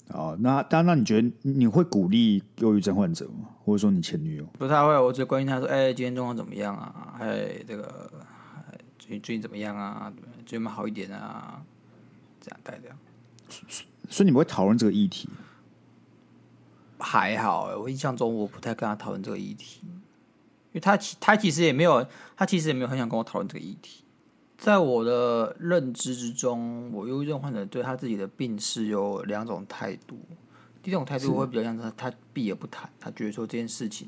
[0.10, 3.48] 哦，那当然，那你觉得你会鼓励忧郁症患者吗？
[3.64, 4.44] 或者说你前女友？
[4.58, 7.16] 不太会，我只关心他说：“哎、欸，今天状况怎么样啊？
[7.20, 8.12] 哎，这个
[8.98, 10.12] 最近最近怎么样啊？
[10.48, 11.62] 最近好一点啊？
[12.42, 12.98] 这样带这样。
[13.50, 15.30] 所”所以你们会讨论这个议题？
[16.98, 19.82] 还好，我印象中我不太跟他讨论这个议题，
[20.72, 22.06] 因为他其他其实也没有，
[22.36, 24.04] 他其实也没有很想跟我讨论这个议题。
[24.58, 30.20] 在我的认知之中，我忧郁症患者对他自己的病是有两种态度。
[30.84, 34.08] 第一种态度会比较像他，他避而不谈，他觉得说这件事情，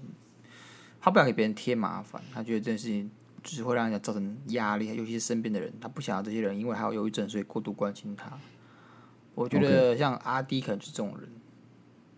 [1.00, 3.10] 他不想给别人添麻烦，他觉得这件事情
[3.42, 8.32] 只会让人家造成压力，尤其是身边的人，他不想要这些人因为还有忧郁症，所以过度关心他。
[9.36, 11.30] 我觉得像阿迪可能是这种人，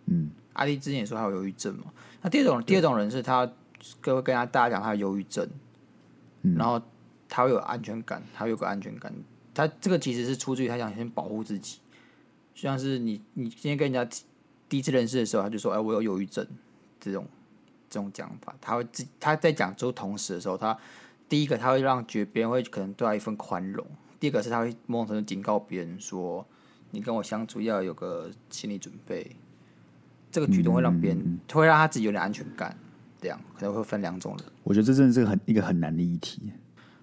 [0.08, 1.86] 嗯，阿迪之前也说他有忧郁症嘛。
[2.21, 3.47] 那第二种，第二种人是他
[4.04, 5.48] 会跟他大家讲他有忧郁症，
[6.41, 6.82] 嗯、然后。
[7.36, 9.12] 他会有安全感，他会有个安全感。
[9.56, 11.80] 他这个其实是出自于他想先保护自己，
[12.54, 14.17] 就像是你你今天跟人家
[14.69, 16.46] 第一次认识的时候，他就说：“哎，我有忧郁症。”
[17.02, 17.26] 这种
[17.89, 20.78] 这种讲法，他会自他在讲出同时的时候，他
[21.28, 23.84] 第一个他会让觉别人会可能对他一份宽容；
[24.19, 26.46] 第二个是他会某种程度警告别人说
[26.91, 29.36] ：“你跟我相处要有个心理准备。”
[30.30, 32.78] 这个举动会让别人、嗯、会让他自己有点安全感。
[33.23, 34.45] 这样可能会分两种人。
[34.63, 36.51] 我觉得这真的是很一个很难的议题。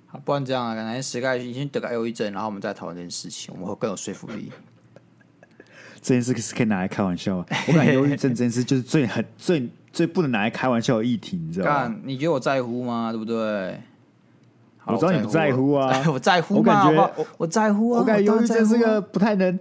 [0.06, 4.52] 好，不然这样啊，可能石盖已经得个忧郁症，然后我们再讨论这件事情，我们会更有说服力。
[6.02, 11.96] 这件事是可以拿来开玩笑啊，我感觉忧郁症这件事就是最很最最不能拿来开玩笑的议题，你知道吗？
[12.04, 13.10] 你觉得我在乎吗？
[13.12, 13.80] 对不对？
[14.86, 18.00] 我知道你不在乎啊，我在乎，我感觉我，我在乎啊。
[18.00, 19.56] 我感觉忧郁症是个不太能，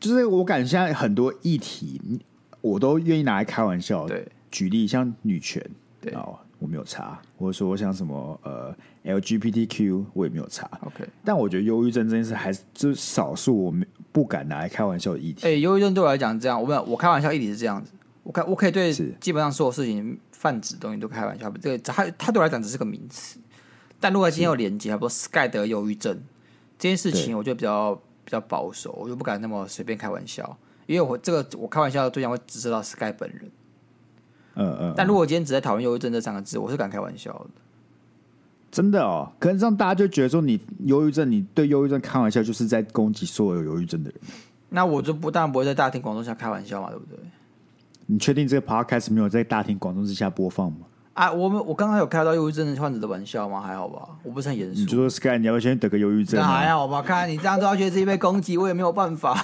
[0.00, 2.20] 就是我感觉现在很多议题，
[2.62, 4.08] 我都愿意拿来开玩笑。
[4.08, 5.62] 对，举例像女权，
[6.02, 8.74] 对哦，我没有查，或者说我想什么呃。
[9.04, 15.44] LGBTQ 我也没有查，OK，但我觉得忧郁症这件事还是就是少数我们不敢拿来开玩笑的议题。
[15.44, 17.90] 哎、欸，忧郁症对我来讲这样，我没有我开玩笑议题是这样子，
[18.22, 23.40] 我开我可以对基本上所有事情泛指东西都开玩笑，这个他他对我来讲只是个名词。
[23.98, 26.16] 但如果今天有连接，比如 Sky 得忧郁症
[26.78, 27.92] 这件事情，我就比较
[28.24, 33.50] 比较保守，我就不敢那么随便开玩笑，因为我这个我开玩笑的对象会直射到 Sky 本人。
[34.54, 34.94] 嗯嗯。
[34.96, 37.46] 但如果今天只在讨论忧郁症这三个字，我是敢开玩笑的。
[38.70, 44.18] 真的哦，可能让大家就觉得说你忧郁症，你对忧郁症开玩笑，就是在攻击所有有忧郁症的人。
[44.70, 47.18] 那我就不当然不会在大庭广众下开玩笑嘛，对不对？
[48.06, 50.78] 你确定这个 podcast 没有在大庭广众之下播放吗？
[51.12, 53.60] 啊，我们我刚刚有开到忧郁症患者的玩笑吗？
[53.60, 54.80] 还好吧，我不是很严肃。
[54.80, 56.40] 你就说 Sky，你要不要先得个忧郁症？
[56.40, 59.34] 那还好吧，看你这样都要觉得自己被攻击，我也没有办法。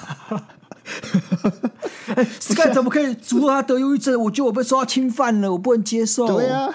[2.17, 4.21] 哎，Sky 怎么可以诅咒他得忧郁症？
[4.21, 6.27] 我觉得我被受到侵犯了，我不能接受。
[6.27, 6.69] 对啊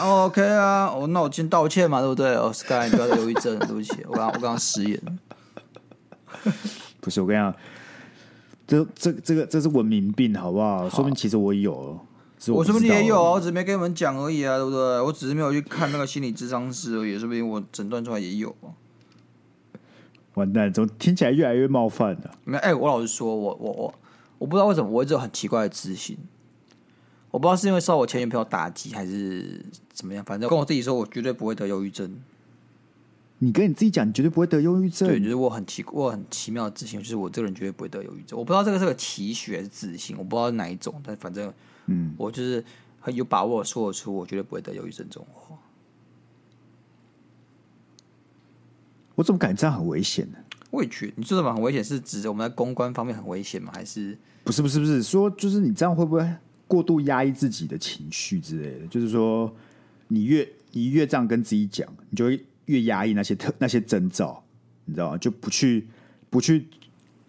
[0.00, 2.34] ，OK 啊，我那我先道歉嘛，对不对？
[2.34, 5.00] 哦，Sky，你不要得忧郁症， 对不起，我刚我刚刚失言。
[7.00, 7.54] 不是我跟你讲，
[8.66, 10.88] 这这这个这是文明病，好不好？
[10.90, 15.00] 说明其实我有，我，我说不定也有，我只是没跟你们讲而已啊，对不对？
[15.00, 18.54] 我只是没有去看那个心理智商师而已，说不定我诊断出来也有。
[20.40, 22.30] 完蛋，怎么听起来越来越冒犯了？
[22.44, 23.94] 没，哎，我老实说，我我我。
[24.40, 26.16] 我不知道为什么我一直有很奇怪的自信，
[27.30, 32.10] 我不知道是因为受我前女朋友打击还是怎么样，反正跟我自己说，我绝对不会得忧郁症。
[33.36, 35.06] 你跟你自己讲，你绝对不会得忧郁症？
[35.06, 38.38] 对，就是我很奇，我很奇妙的自信，就是我这个人绝对不会得忧郁症。
[38.38, 41.52] 我不知道这个是个期许还是自信，我不知道是哪一种，但反正，
[41.84, 42.64] 嗯，我就是
[42.98, 45.39] 很有把握说得出，我绝对不会得忧郁症这种话。
[49.20, 50.38] 我怎么感觉这样很危险呢？
[50.70, 51.84] 我也觉得，你说什么很危险？
[51.84, 53.70] 是指我们在公关方面很危险吗？
[53.74, 54.62] 还是不是？
[54.62, 56.26] 不是，不是说，就是你这样会不会
[56.66, 58.86] 过度压抑自己的情绪之类的？
[58.86, 59.54] 就是说，
[60.08, 64.42] 你越你越这样跟自己讲，你就会越压抑那些特那些征兆，
[64.86, 65.18] 你知道吗？
[65.18, 65.86] 就不去
[66.30, 66.66] 不去，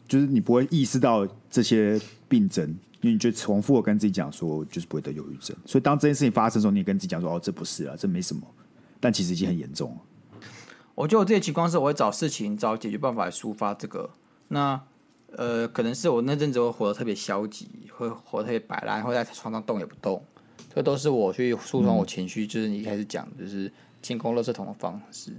[0.08, 2.00] 就是你不会意识到这些
[2.30, 2.66] 病症，
[3.02, 5.54] 因为你就重复的跟自己讲说，就是不会得忧郁症。
[5.66, 8.42] 所以当这件事情发生的时候，你也跟自己讲说，哦，这不是啊，这没什么，
[9.02, 9.98] 但其实已经很严重了。
[10.96, 14.10] 我觉得我这些情况是，我会找事情、找解决办法来抒发这个。
[14.50, 14.82] 那
[15.38, 20.22] 呃，可能是我那阵子会活得特别消极，会活得特别摆烂，会在床上动也不动。
[20.74, 25.34] 这都是我去疏通我情绪，就是你一开始讲，就是清空垃圾桶的方式。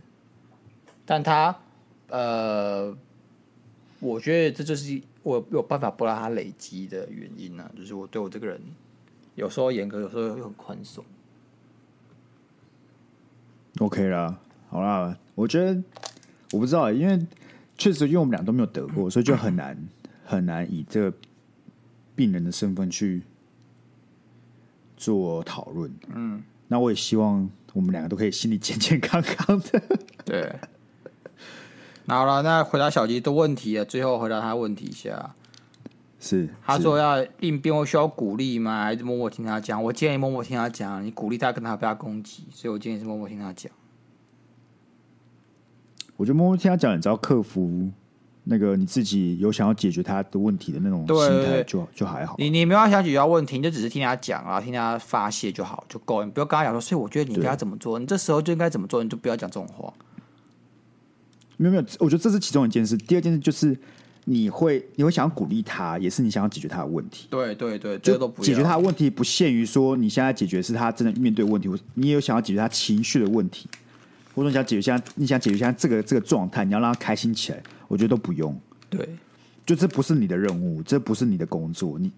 [1.04, 1.54] 但他
[2.08, 2.96] 呃，
[4.00, 8.60] 我觉得这就是我有办法不让他累积的原因呢、就是我对我这个人
[9.34, 11.04] 有时候严格，有时候又很宽松。
[13.78, 14.38] OK 啦，
[14.70, 15.16] 好啦。
[15.34, 15.82] 我觉得
[16.52, 17.18] 我不知道，因为
[17.78, 19.76] 确实，因为我们俩都没有得过，所以就很难
[20.24, 21.16] 很难以这个
[22.14, 23.22] 病人的身份去
[24.96, 25.90] 做讨论。
[26.14, 29.82] 嗯，那我也希望我们两个都可以心里健健康康的。
[30.24, 30.54] 对，
[32.04, 35.34] 那好了，那回答小吉的问题啊，最后回答他问题一下。
[36.20, 38.84] 是，他说要应变，我需要鼓励吗？
[38.84, 39.82] 还是默默听他讲？
[39.82, 43.72] 我建议默默听他讲，你鼓励他，跟他不要攻击，所以我建议是默默听他讲。
[46.22, 47.90] 我就默默听他讲，你知道克服
[48.44, 52.36] 那个你自己有想要解决他的问题的那种心态，就就还好。
[52.38, 56.22] 你你没有想解决问题，你就只是听他讲啊，听他发泄就好，就够。
[56.22, 59.92] 你不要跟他讲说，所以我觉得你应该怎么做，你这时候就应该怎么做，你就不要讲这种话。
[61.56, 62.96] 没有没有，我觉得这是其中一件事。
[62.96, 63.76] 第二件事就是
[64.26, 67.26] 你会你会想要鼓励他，也是你想要解决他的问题。
[67.30, 73.68] 对对对，这个都不解决他的问题不限于说你现在解决是他真的面对问题，你也有想要解决他情绪的问题。
[74.34, 78.58] 或者你想解决一下，你想解决一下这个这个状态，你要让他开心起来，我觉得都不用。
[78.88, 79.08] 对，
[79.64, 82.10] 就这不是你的任务，这不是你的工作，你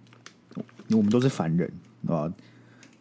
[0.91, 1.71] 我们都是凡人
[2.07, 2.33] 啊。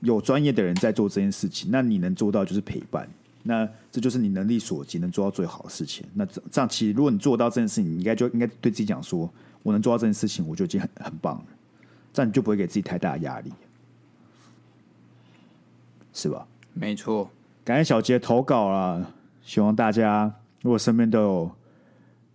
[0.01, 3.07] 有专业的人在做这件事情，那你能做到就是陪伴，
[3.41, 6.05] 那这就是你能力所及能做到最好的事情。
[6.13, 11.45] 那这这样，其实如果你做到这件事情，你应该就应该对自己讲说，我能做到这件事情，我就已经很很棒了。
[12.11, 13.51] 这样你就不会给自己太大的压力，
[16.11, 16.45] 是吧？
[16.73, 17.31] 没错。
[17.65, 19.05] 感谢小杰投稿啦，
[19.41, 20.29] 希望大家
[20.61, 21.51] 如果身边都有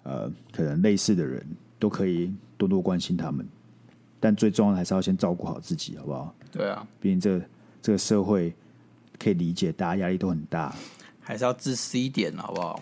[0.04, 1.46] 呃可能类似的人，
[1.78, 3.46] 都可以多多关心他们。
[4.18, 6.34] 但最重要的还是要先照顾好自己，好不好？
[6.50, 7.44] 对啊，毕竟这个、
[7.82, 8.54] 这个社会
[9.18, 10.74] 可以理解，大家压力都很大，
[11.20, 12.80] 还是要自私一点，好不好？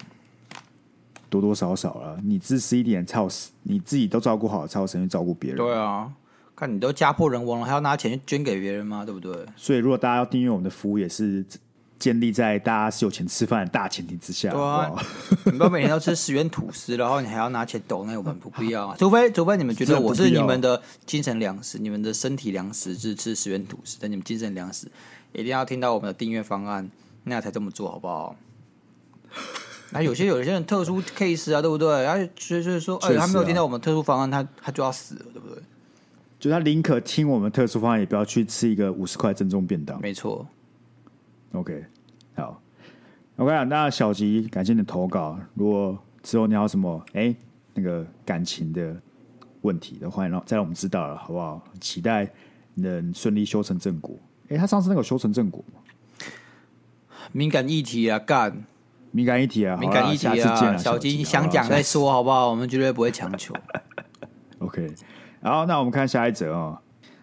[1.29, 3.29] 多多少少了，你自私一点，才有
[3.65, 5.59] 你自己都照顾好，才有时间照顾别人。
[5.59, 6.11] 对啊，
[6.55, 9.05] 看你都家破人亡了，还要拿钱去捐给别人吗？
[9.05, 9.35] 对不对？
[9.57, 11.45] 所以，如果大家要订阅我们的服务，也是。
[11.99, 14.93] 建立在大家是有钱吃饭的大前提之下，对啊，
[15.47, 18.97] 你不要每天都吃十元吐司，然后你还要拿钱抖，那我们不必要啊。
[19.01, 24.87] 除非除非你们觉得我是你们的精神粮食，你们的身体粮食是吃十元吐司，但你们精神粮食
[25.33, 26.91] 一定要听到我们的订阅方案，
[27.25, 28.37] 那才这么做好不好？
[29.91, 32.03] 那 有些有些人特殊 case 啊，对不对？
[32.03, 35.63] 然后就是说，哎，他没有听到我们特殊方案，他他就要死了，对不对？
[36.39, 39.99] 就他宁可听我们特殊方案，也不要去吃一个五十块正宗便当。
[40.03, 40.47] 没错。
[41.57, 41.85] OK，
[42.35, 42.61] 好
[43.37, 45.39] ，OK，那小吉，感谢你的投稿。
[45.55, 47.37] 如果之后你要什么，哎、欸，
[47.73, 48.95] 那个感情的
[49.63, 51.63] 问题的话，欢迎让再让我们知道了，好不好？
[51.81, 52.31] 期待
[52.75, 54.15] 能顺利修成正果。
[54.49, 55.81] 哎、欸，他上次那个修成正果吗？
[57.33, 58.65] 敏感议题啊，干！
[59.13, 62.51] 敏感议题啊，敏感议题啊，小吉想讲再说，好不好？
[62.51, 63.55] 我们绝对不会强求。
[64.61, 64.95] OK，
[65.43, 66.79] 好，那我们看下一则啊、哦，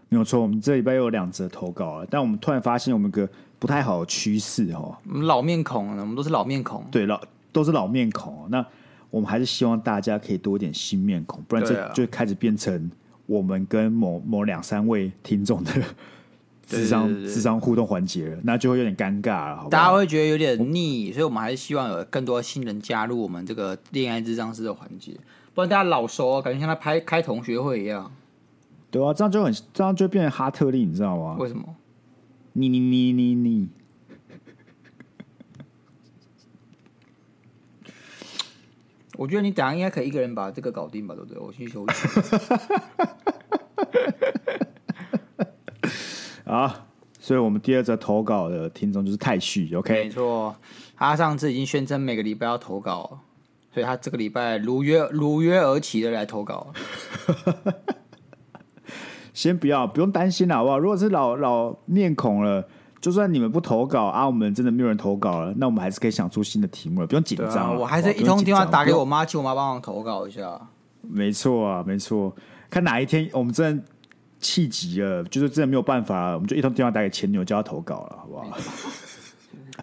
[0.09, 3.29] 没有错，我们这礼拜又有两则投稿了，但我们突然发现我们个
[3.63, 7.17] 不太好的趋势哦，我们老面孔，我们都是老面孔，对，老
[7.53, 8.45] 都是老面孔。
[8.49, 8.65] 那
[9.09, 12.91] 我们还是希望大家可以多一点新面孔，不然这就开始变成
[13.25, 15.71] 我们跟某某两三位听众的
[16.67, 25.13] 智商智商互动环节了，那就会有点尴尬了好大家会觉得有点腻，所以我们还是希望有更多新人加入我们这个恋爱智商师的环节。
[25.53, 28.11] 不然大家老熟啊，感觉像在拍开同学会一样。
[28.91, 31.37] 对啊，这样就很这样就变成哈特利，你知道吗？
[31.39, 31.63] 为什么？
[32.53, 33.69] 你你你你你。
[39.17, 41.39] 我觉得你等下应该可以一个人把这个搞定吧，对不对？
[41.39, 42.07] 我去休息。
[46.49, 46.87] 啊，
[47.19, 50.03] 所以我们第二则投稿的听众就是太旭，OK？
[50.05, 50.55] 没错，
[50.95, 53.19] 他上次已经宣称每个礼拜要投稿。
[53.73, 56.71] 所以他这个礼拜如约如约而起的来投稿，
[59.33, 60.79] 先不要不用担心了，好不好？
[60.79, 62.65] 如果是老老面孔了，
[63.01, 67.71] 就算你们不投稿啊，我们真的没有人投稿了，那我们还是可以想出新的题目了，不用紧张、啊。
[67.71, 70.59] 我还是一通电话打给我妈，求我妈帮忙投稿一下。
[71.01, 72.33] 没错啊，没错。
[72.69, 73.83] 看哪一天我们真的
[74.39, 78.57] 气急了，就是真的没有办法了，我们就一通电话打给前女友，叫她投稿了，好不好？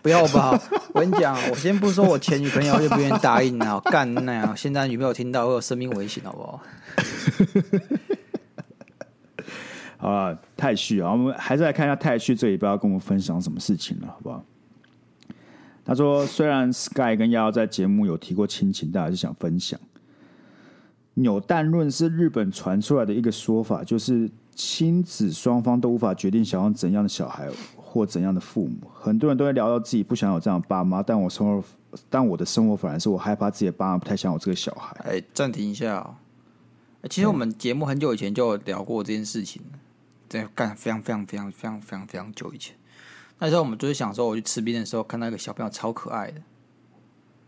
[0.02, 0.58] 不要吧！
[0.94, 6.60] 我跟你讲，我先不说我前女朋友就不愿意答应啊，干那样，现在女朋友听到会有生命危险，好不好？
[10.00, 14.44] 啊，太旭啊，我们还是来看一下太旭这里，不要跟我们分享什么事情了，好不好？
[15.84, 19.78] 他说，虽然 Sky 跟耀耀在节目有提过亲情，但还是想分享。
[21.14, 27.48] 扭蛋论是日本传出来的一个说法，就是亲子双方都无法决定想要怎样的小孩。
[27.92, 31.68] 或怎样的父母，很多人都会聊到自己不想有这样的爸妈，但我生活，
[32.08, 34.96] 但我的生活反而是我害怕自己的爸妈不太想有这个小孩。
[35.02, 36.14] 哎，暂停一下哦。
[37.08, 39.60] 其实我们节目很久以前就聊过这件事情，
[40.30, 42.74] 在干非常非常非常非常非常非常久以前。
[43.38, 46.40] 那时候我们就是想说，我去吃冰的时候看到一个小朋友超可爱的，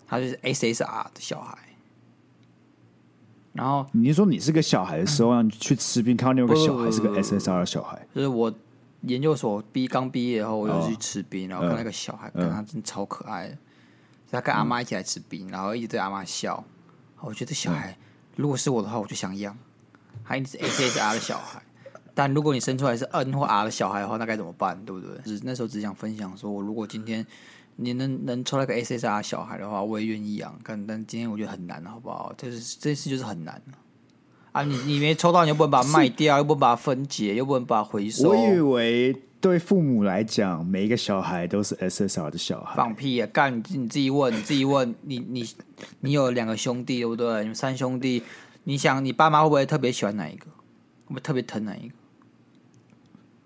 [0.07, 1.57] 他就是 SSR 的小孩。
[3.55, 8.53] 然后你说你是个小孩的时候，让你去吃冰，看到那个小孩是个 SSR 的小孩，就是我。
[9.07, 13.59] 研究所毕刚毕业后，我就去吃冰，然后看那个小孩，看他真的超可爱的。
[14.31, 16.62] 他跟阿妈一起来吃冰，然后一直对阿妈笑。
[17.18, 17.99] 我觉得小孩
[18.37, 19.59] 如果是我的话，我就想养。
[20.25, 21.61] 他一直是 S S R 的小孩，
[22.14, 24.79] 但如果你生出来是 N 或 R 的小孩的话，那该怎么办？
[24.85, 25.16] 对不对？
[25.25, 27.27] 只那时候只想分享，说我如果今天
[27.77, 30.59] 你能能抽到个 S S R 小孩的话，我也愿意养。
[30.64, 32.33] 但但今天我觉得很难，好不好？
[32.37, 33.61] 就是这件事就是很难。
[34.53, 38.29] 啊，你你没抽到，你又不能把它卖掉，又不能把它分解，又不能把它回收。
[38.29, 42.77] 我以为对父母来讲，每一个小孩都是 SSR 的小孩。
[42.77, 43.27] 放屁啊！
[43.33, 45.48] 干你你自己问，你自己问，你你
[46.01, 47.40] 你有两个兄弟对不对？
[47.40, 48.22] 你们三兄弟，
[48.64, 50.44] 你想你爸妈会不会特别喜欢哪一个？
[51.07, 51.94] 会不会特别疼哪一个？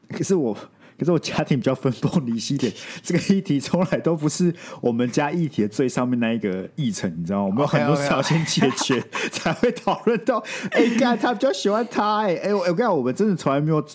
[0.09, 0.57] 可是我。
[0.99, 2.73] 可是我家庭比较分崩离析点，
[3.05, 7.45] 这个议题从来都不是我们家议题的最上面那一个议程，你知道吗？
[7.49, 8.99] 我们有很多事要先解决，
[9.31, 10.43] 才会讨论到。
[10.71, 13.87] 哎，干他比较喜欢他，哎哎，我我跟你讲，我们真的从来没有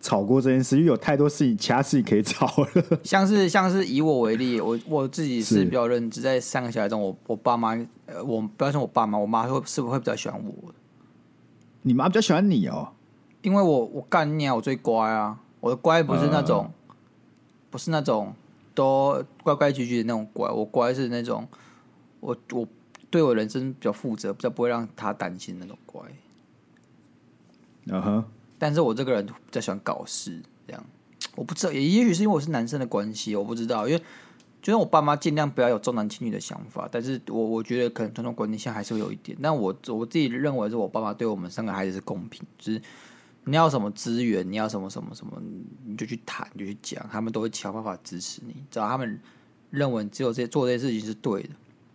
[0.00, 2.98] 吵过这件事，因为有太多事情，其他事情可以吵了。
[3.04, 7.76] 像是像是以我为例，我我自己是比较认知，在三个小孩中，我我爸妈，
[8.06, 10.72] 呃，我不要说我爸妈，我妈会是不是会比较喜欢我？
[11.82, 12.88] 你妈比较喜欢你哦，
[13.42, 15.40] 因为我我干你啊，我最乖啊。
[15.60, 16.94] 我的乖不是那种，呃、
[17.70, 18.34] 不是那种
[18.74, 21.48] 都乖乖矩矩的那种乖，我乖是那种，
[22.20, 22.68] 我我
[23.10, 26.02] 对我人生比较负责，比较不会让他担心那种乖。
[27.86, 28.24] 嗯哼，
[28.58, 30.84] 但是我这个人比较喜欢搞事，这样
[31.34, 34.02] 我不知道，也也许是因为我是男生的关系，我不知道，因为
[34.60, 42.82] 就是我爸妈尽量不要有重男轻女的想法，但是我我觉得可能传统观念下还是会有一点，但我我自己认为是我爸妈对我们三个孩子是公平，就是。
[43.48, 45.40] 你要什么资源，你要什么什么什么，
[45.84, 48.56] 你就去谈，就去讲，他们都会想办法支持你。
[48.68, 49.20] 只要他们
[49.70, 51.50] 认为只有这些做这些事情是对的，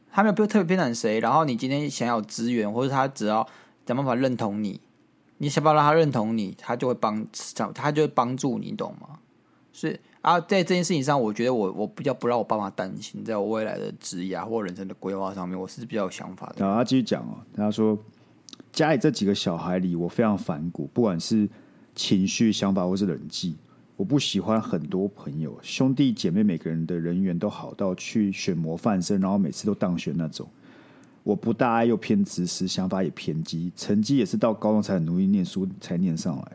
[0.10, 1.20] 他们不会特别偏袒谁。
[1.20, 3.46] 然后你今天想要资源，或者他只要
[3.86, 4.80] 想办法认同你，
[5.40, 7.28] 你想办法让他认同你，他就会帮，
[7.76, 9.20] 他就会帮助你，懂吗？
[9.74, 16.56] 所以啊，在这件事情上，我觉得我我比较不让我爸妈担心，在我未来的职业啊或人生的规划上面，我是比较有想法的。
[16.60, 17.98] 然后他继续讲哦，他说。
[18.72, 21.48] 家里这几个小孩里，我非常反骨，不管是
[21.94, 23.56] 情绪、想法或是人际。
[23.98, 30.48] 我不喜欢很多朋友，兄弟姐妹每个人的人缘都好到去选模范生，然后每次都当选那种。
[31.24, 36.52] 我不大爱又偏自私，想法也偏激，成绩也是到高中才很努力念书才念上来。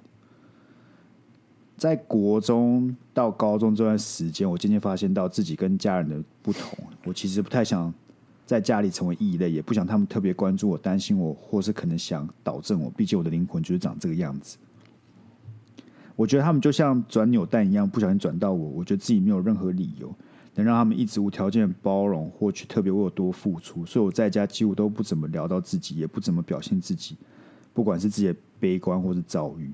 [1.77, 6.79] 在国中到高中这段时间，我渐渐发现到自己跟家人的不同。
[7.05, 7.95] 我其实不太想
[8.47, 12.89] 在家里成为异类，也不想他们特别关注我、担心我，或是可能想导正我。
[12.91, 14.57] 毕竟我的灵魂就是长这个样子。
[16.15, 18.71] 我觉得他们就像转扭蛋一样，不小心转到我。
[18.71, 20.15] 我觉得自己没有任何理由
[20.55, 23.85] 能让他们一直无条件包容，或去特别为我多付出。
[23.85, 27.17] 所以我在家几乎都不怎么聊到自己，也不怎么表现自己，
[27.75, 29.71] 不管是自己的悲观或是遭遇。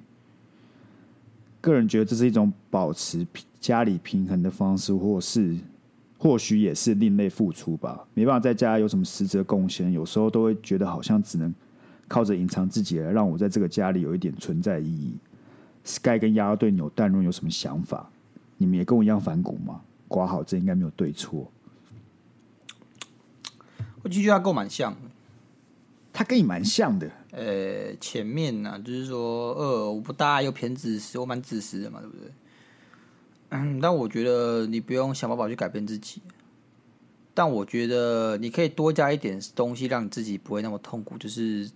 [1.61, 3.25] 个人觉得这是一种保持
[3.61, 5.57] 家里平衡的方式，或是
[6.23, 8.07] 或许也是另类付出吧。
[8.15, 11.53] 没办法在家有什么实质贡献，有时候都会觉得好像只能
[12.07, 15.17] 靠着隐藏自己来让我在这个家里有一点存在意义。
[15.83, 18.09] Sky 跟鸭对扭蛋论有什么想法？
[18.57, 19.81] 你们也跟我一样反骨吗？
[20.07, 21.51] 刮好，这应该没有对错。
[24.03, 24.95] 我就觉得他跟我蛮像，
[26.13, 27.11] 他跟你蛮像的。
[27.33, 32.31] 呃，前面呢、啊，就是说，呃，我不大又偏自私，我蛮自私的嘛，对不对？
[33.53, 36.21] 嗯，但我觉得你不用想办法去改变自己，
[37.33, 41.71] 但我觉得你可以多加一点东西，让你自己不会那么痛苦，就是。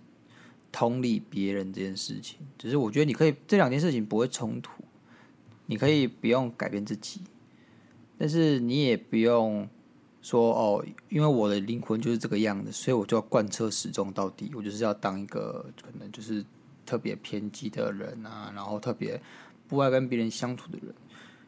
[0.69, 4.83] 同理别人这件事情，只是我觉得你可以这两件事情不会冲突，
[5.65, 7.21] 你可以不用改变自己，
[8.17, 9.67] 但是你也不用
[10.21, 16.45] 说哦，因为我的灵魂就是这个样子，所以我就要贯彻始终到底，我就是要当一个可能就是
[16.85, 19.19] 特别偏激的人啊，然后特别
[19.67, 20.93] 不爱跟别人相处的人，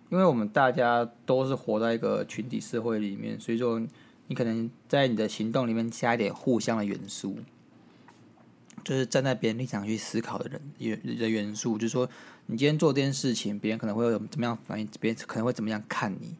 [0.09, 3.81] 因为我们大家都是活在一个群体社会里面，所以说
[4.27, 7.37] 你可能在你的行动里面加一点互相的元素。
[8.81, 12.09] 就是站在别人立场去思考的人元的元素，就是说，
[12.45, 16.33] 你今天做这件事情，别人可能会有怎么样反应，别人可能会怎么样看你，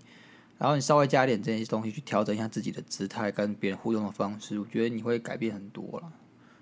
[0.58, 6.12] 然后你稍微加一点这些东西去调整一下自己的姿态跟别人互动的方式，我觉得你会改变很多了。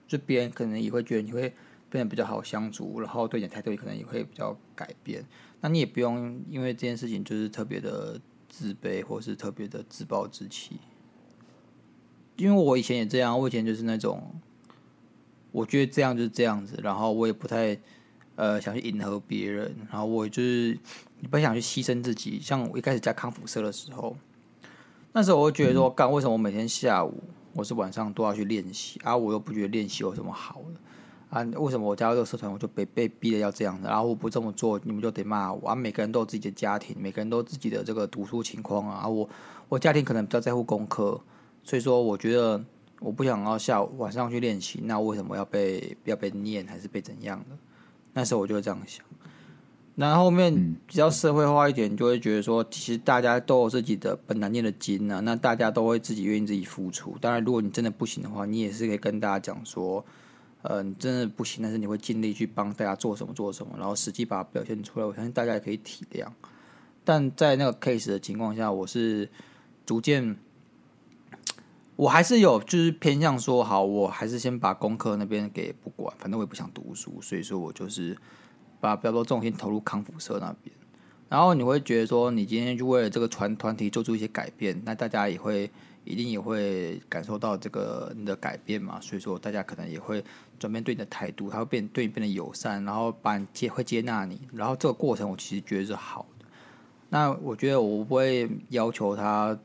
[0.08, 1.54] 就别人可能也会觉得你会
[1.92, 5.24] 变得比较好相处，然后对你的态度也可能也会比较改变。
[5.62, 10.78] 那你也不用因为这件事情就是特别的自卑，或是特别的自暴自弃。
[12.36, 14.22] 因为我以前也这样，我以前就是那种。
[15.54, 17.76] 我觉得这样就是这样子，然后我也不太
[18.36, 20.78] 呃想去迎合别人，然后我就是
[21.32, 22.40] 不想去牺牲自己。
[22.40, 24.16] 像我一开始加康复社的时候，
[25.14, 29.18] 那时候我会觉得说，干为什么我每天下午我是晚上都要去练习啊？
[29.18, 30.80] 我又不觉得练习有什么好的
[31.30, 31.42] 啊？
[31.44, 33.88] 为什么我加入这个社团我就被被逼的要这样子？
[33.88, 35.76] 然后我不这么做，你们就得骂我啊！
[35.76, 39.08] 每个人都有自己的家庭，每个人都有自己的这个读书情况啊。
[39.08, 39.30] 我
[39.70, 41.20] 我家庭可能比较在乎功课，
[41.64, 42.64] 所以说我觉得。
[43.00, 47.56] 我不想要下午晚上去练习，那为什么要被要被念还是被怎样的？
[48.14, 49.06] 那时候我就会这样想。
[49.94, 57.16] 那后面比较社会化一点，就会觉得说，其实大家都有自己的本难念的经啊，那大家都会自己愿意自己付出。
[57.22, 60.04] 当然，如果你真的不行的话，你也是可以跟大家讲说，
[60.62, 65.06] 呃，你真的不行，但是你会尽力去帮大家做什么做什么，然后实际把它表现出来。
[65.06, 66.28] 我相信大家也可以体谅。
[67.04, 69.30] 但在那个 case 的情况下，我是
[69.86, 70.38] 逐渐。
[71.96, 78.16] 我还是有，就是偏向说，好，我还是先把功课那边给不管，反正我也不想读书，所以说我就是
[78.80, 80.76] 把比较多重心投入康复社那边。
[81.28, 85.72] 然后你会觉得说，你今天就为了这个团团体做出一些改变，那大家也会
[86.08, 90.24] 一定也会感受到这个你的改变嘛，所以说大家可能也会
[90.58, 96.46] 转变对你的态度，他会变对你变得友善，然后把你接会接纳你，然后这个过程我其实觉得是好的。
[97.10, 99.58] 那我觉得我不会要求他。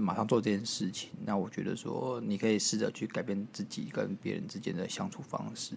[0.00, 5.74] 马上做这件事情，那我觉得说你可以试着去改变自己跟别人之间的相处方式。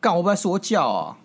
[0.00, 1.18] 干，我不在说教啊！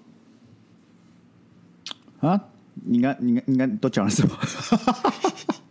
[2.20, 2.42] 啊，
[2.74, 4.38] 你看，你看，你看，都讲了什么？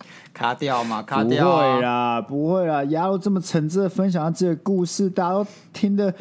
[0.43, 1.01] 卡掉嘛？
[1.03, 1.45] 卡掉？
[1.45, 2.83] 不会啦，不会啦！
[2.85, 6.13] 亚罗这么诚挚的分享自己的故事，大家都听的，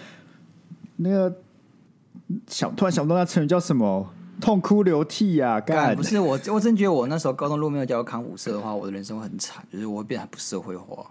[0.97, 1.35] 那个
[2.47, 4.07] 想突然想不到那成语叫什么？
[4.39, 5.61] 痛哭流涕呀、啊！
[5.61, 11.05] 干不是我，我真觉得我那时候高中如果没有加入康辅社的话，我的人生会很惨，就是我会变得很不社会化。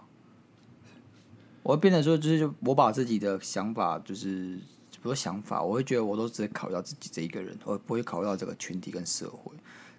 [1.63, 4.55] 我会变得说，就是我把自己的想法，就是
[4.91, 9.53] 比如说想法，我会觉得我都只考虑到自己这一个人，我不会考虑到这个群体跟社会。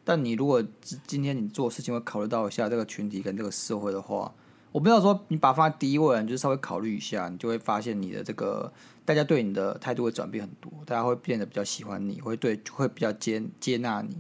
[0.05, 0.63] 但你如果
[1.07, 4.33] 今天你做事情会考虑到一下这个群体跟这个社会的话，
[4.73, 8.73] 我不知道说你把它放在第一位，你就稍微考虑一下，你就会发现你的这个。
[9.05, 14.17] 大家对你的态度会转变很多，大家会变得比较喜欢你，会对会比较接接纳你，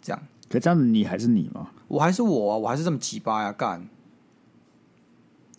[0.00, 0.22] 这样。
[0.48, 1.70] 可这样子你还是你吗？
[1.86, 3.86] 我还是我啊，我还是这么鸡巴呀，干。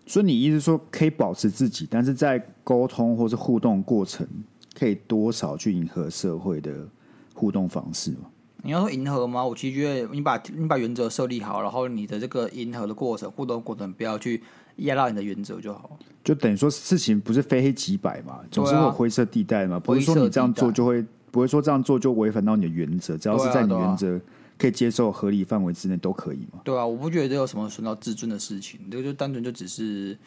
[0.07, 4.27] 所以你意思说可以保持自己，但是在沟通或是互动过程，
[4.73, 6.87] 可以多少去迎合社会的
[7.35, 8.31] 互动方式嘛。
[8.65, 9.43] 你要说迎合吗？
[9.43, 14.41] 我其实觉得你把你把原则设立好，然后你的这个迎合的过程、互动过程，不要去
[14.77, 15.99] 压到你的原则就好。
[16.23, 19.77] 就等于说事情不是非黑即白嘛，总是会有灰色地带嘛。
[19.77, 24.17] 不是说你这样做就会，不会说这样做就违反到你的原则，只要是在你原则
[24.57, 26.61] 可以接受合理范围之内都可以嘛。
[26.63, 30.17] 对啊，我不觉得这有什么损到自尊的事情，这个就单纯就只是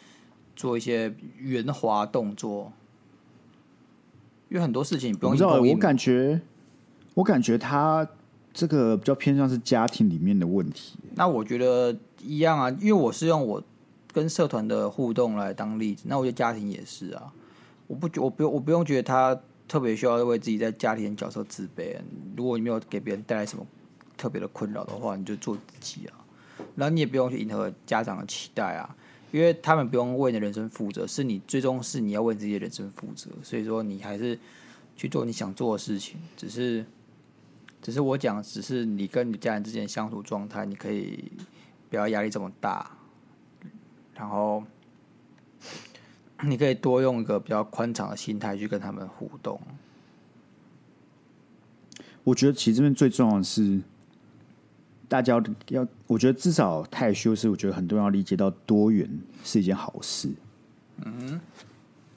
[0.55, 2.71] 做一些圆滑动作，
[4.49, 5.31] 因为很多事情你不用。
[5.31, 6.39] 我知道，我感觉，
[7.15, 8.07] 我感觉他。
[8.57, 10.97] 这个比较偏向是家庭里面的问题。
[11.13, 13.61] 那我觉得一样啊，因为我是用我
[14.11, 16.05] 跟社团的互动来当例子。
[16.07, 17.31] 那我觉得家庭也是啊。
[17.85, 21.97] 我不觉我不用我不用觉得他特别需要为自己在家庭角色自卑。
[22.35, 23.63] 如果你没有给别人带来什么
[24.17, 26.25] 特别的困扰的话，你就做自己啊。
[26.75, 28.95] 然后你也不用去迎合家长的期待啊，
[29.31, 33.29] 因为他们不用为你的人生负责，是你最终是你要为自己的人生负责。
[33.43, 34.39] 所以说你还是
[34.95, 36.83] 去做你想做的事情，只是。
[37.87, 41.31] 只是我讲，只是你跟你家人之间相处状态，你可以
[41.89, 42.91] 不要压力这么大，
[44.13, 44.61] 然后
[46.41, 49.57] 你可以多用一个比较宽敞的心态去跟他们互动。
[52.25, 53.79] 我觉得其实这边最重要的是，
[55.07, 59.09] 大家要，我觉得至少太修是，我觉得很多人要理解到多元
[59.45, 60.29] 是一件好事。
[61.05, 61.39] 嗯，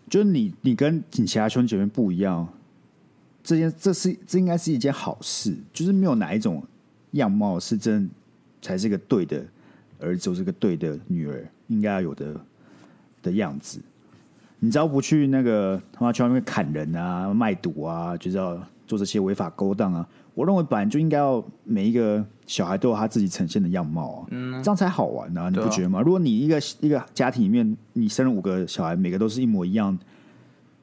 [0.08, 2.52] 就是你，你跟你其他兄弟姐妹不一样。
[3.42, 6.62] 这件这是这应该是一件好事，就是没有哪一种
[7.12, 8.08] 样貌是真
[8.60, 9.42] 才是一个对的
[9.98, 12.40] 儿子，是个对的女儿应该要有的
[13.22, 13.80] 的样子。
[14.58, 20.06] 你只要不去那个他妈去外面砍人啊、卖毒啊，就是要做这些违法勾当啊。
[20.34, 26.00] 我认为本来就应该要每一个小孩都有他自己呈现的样貌啊，嗯，这样才好玩啊，你不觉得吗？
[26.02, 29.98] 如果你一个一个家庭里面你生了五个小孩，每个都是一模一样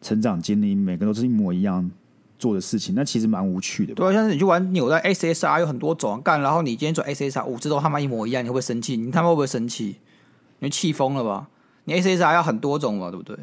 [0.02, 1.90] 成长经历，每个都是一模一样。
[2.38, 3.94] 做的事情，那其实蛮无趣的。
[3.94, 8.96] 对啊，像是你去玩扭蛋 SSR 有很多种干，然后你今天转 SSR 五只都他妈一模一样，你会不会生气？
[8.98, 9.98] 你他妈会不会生气？
[10.60, 11.48] 你气疯了吧？
[11.86, 13.38] 你 SSR 要很多种嘛，对不对？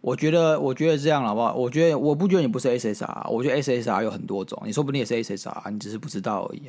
[0.00, 1.52] 我觉得，我觉得这样好不好？
[1.54, 6.62] 我觉得，我不觉得你不是 SSR，我觉得 SSR 有很多种，你说不定也是 SSR，你只是不知道而已。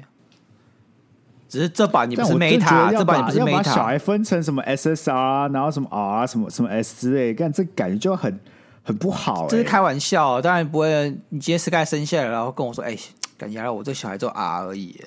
[1.47, 8.39] 只是这把你不是 Meta，这把你不是 Meta，把小孩分成什么 SSR，然后什么 R，什么什么 S 之类，干这感觉就很。
[8.83, 11.09] 很不好、欸，这是开玩笑，当然不会。
[11.29, 12.99] 你今天 Sky 生下来，然后跟我说：“哎、欸，
[13.37, 14.99] 感觉我这小孩就 R 而已。”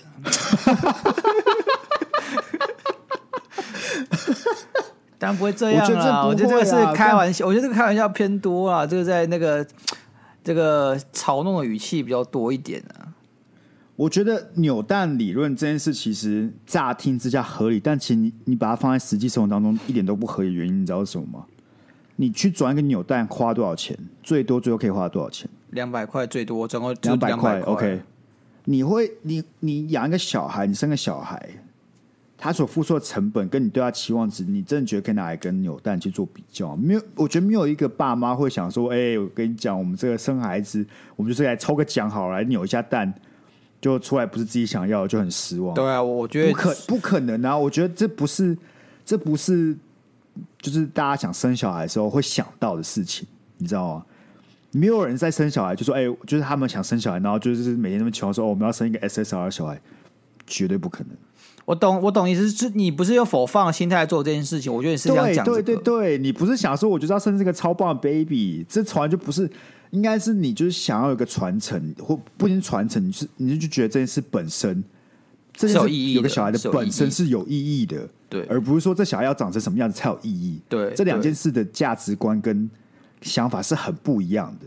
[5.19, 6.27] 当然不会这样啊！
[6.27, 8.87] 我觉得这个是开玩笑，我觉得这个开玩笑偏多啊。
[8.87, 9.67] 这个在那个
[10.43, 13.09] 这个嘲弄的语气比较多一点啊。
[13.97, 20.53] 我觉得扭蛋理论这件事其实乍听之下合理，但其实你你把它放在实际生活当中一点都不合理。
[20.53, 21.47] 原因你知道是什么吗？
[22.17, 23.99] 你去转一个扭蛋花多少钱？
[24.23, 25.49] 最多最多可以花多少钱？
[25.71, 27.61] 两百块最多，总共两百块。
[27.63, 28.01] OK，
[28.65, 31.49] 你会你你养一个小孩，你生个小孩，
[32.39, 36.77] 他所付出的成本跟你对他期望值，你真的觉得可以拿来跟扭蛋去做比较？
[36.77, 40.87] 没有，我觉得没有一个爸妈会想说：“哎、欸，我跟你讲，我们这个生孩子，
[41.17, 43.13] 我们就是来抽个奖好了，来扭一下蛋，
[43.81, 47.59] 就出来不是自己想要的，就很失望。”对啊，我觉得不可不可能啊！
[47.59, 48.57] 我觉得这不是
[49.05, 49.77] 这不是。
[50.61, 53.27] 就是大家想生小孩的时候会想到的事情，
[53.59, 54.05] 你知道吗？
[54.73, 59.81] 没有人在生小孩就说：“哎、欸，就是他们想生小孩，然后就是每天那么求说，哦，我们要生一个 SSR 小孩，
[60.47, 61.17] 绝对不可能。”
[61.65, 64.75] 我懂，我懂意思是，你不是用否放的心态做这件事情。
[64.75, 69.49] 我觉得你是这样讲、这个，对对对，你不是想说，我就是要生这个超棒的 baby，这从来就不是，
[69.91, 74.83] 应该是你就是想要有一个传承，或不仅传承，你是你就觉得这件事本身。
[75.57, 80.61] 这是有意义，有个小孩的本身是有意义的，对，而不是说这小孩要长成什么样子才有意义。
[80.69, 82.69] 对，这两件事的价值观跟
[83.23, 84.67] 想法是很不一样的。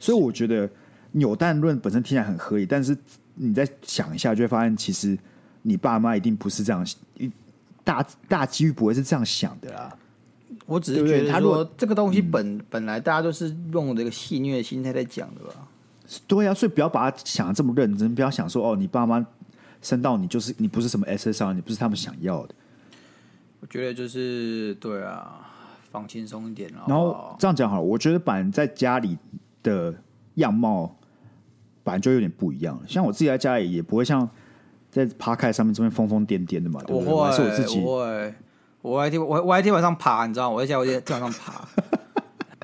[0.00, 0.68] 所以我觉得
[1.12, 2.96] 扭蛋论本身听起来很合理，但是
[3.36, 5.16] 你再想一下，就会发现其实
[5.62, 6.84] 你爸妈一定不是这样，
[7.84, 9.96] 大大几率不会是这样想的啦。
[10.66, 15.68] 我只是觉得，他说这个东西本本来大家都是用这个戏谑的心态在讲的吧？
[16.26, 19.24] 对啊，所以不要把它想的这么认真，不要想说哦，你爸妈。
[19.84, 22.54] 生到你就是你不是什么 SSR，你不是他们想要的。
[23.60, 25.48] 我觉得就是对啊，
[25.90, 26.88] 放轻松一点好好。
[26.88, 29.16] 然后这样讲好了，我觉得板在家里
[29.62, 29.94] 的
[30.34, 30.96] 样貌
[31.82, 32.82] 本来就有点不一样了。
[32.88, 34.28] 像我自己在家里也不会像
[34.90, 37.12] 在趴开上面这边疯疯癫癫的嘛，对不对？
[37.12, 38.34] 我是我自己，我会，
[38.82, 40.56] 我还天我我还天晚上爬，你知道吗？
[40.56, 41.66] 我在家我在晚上爬。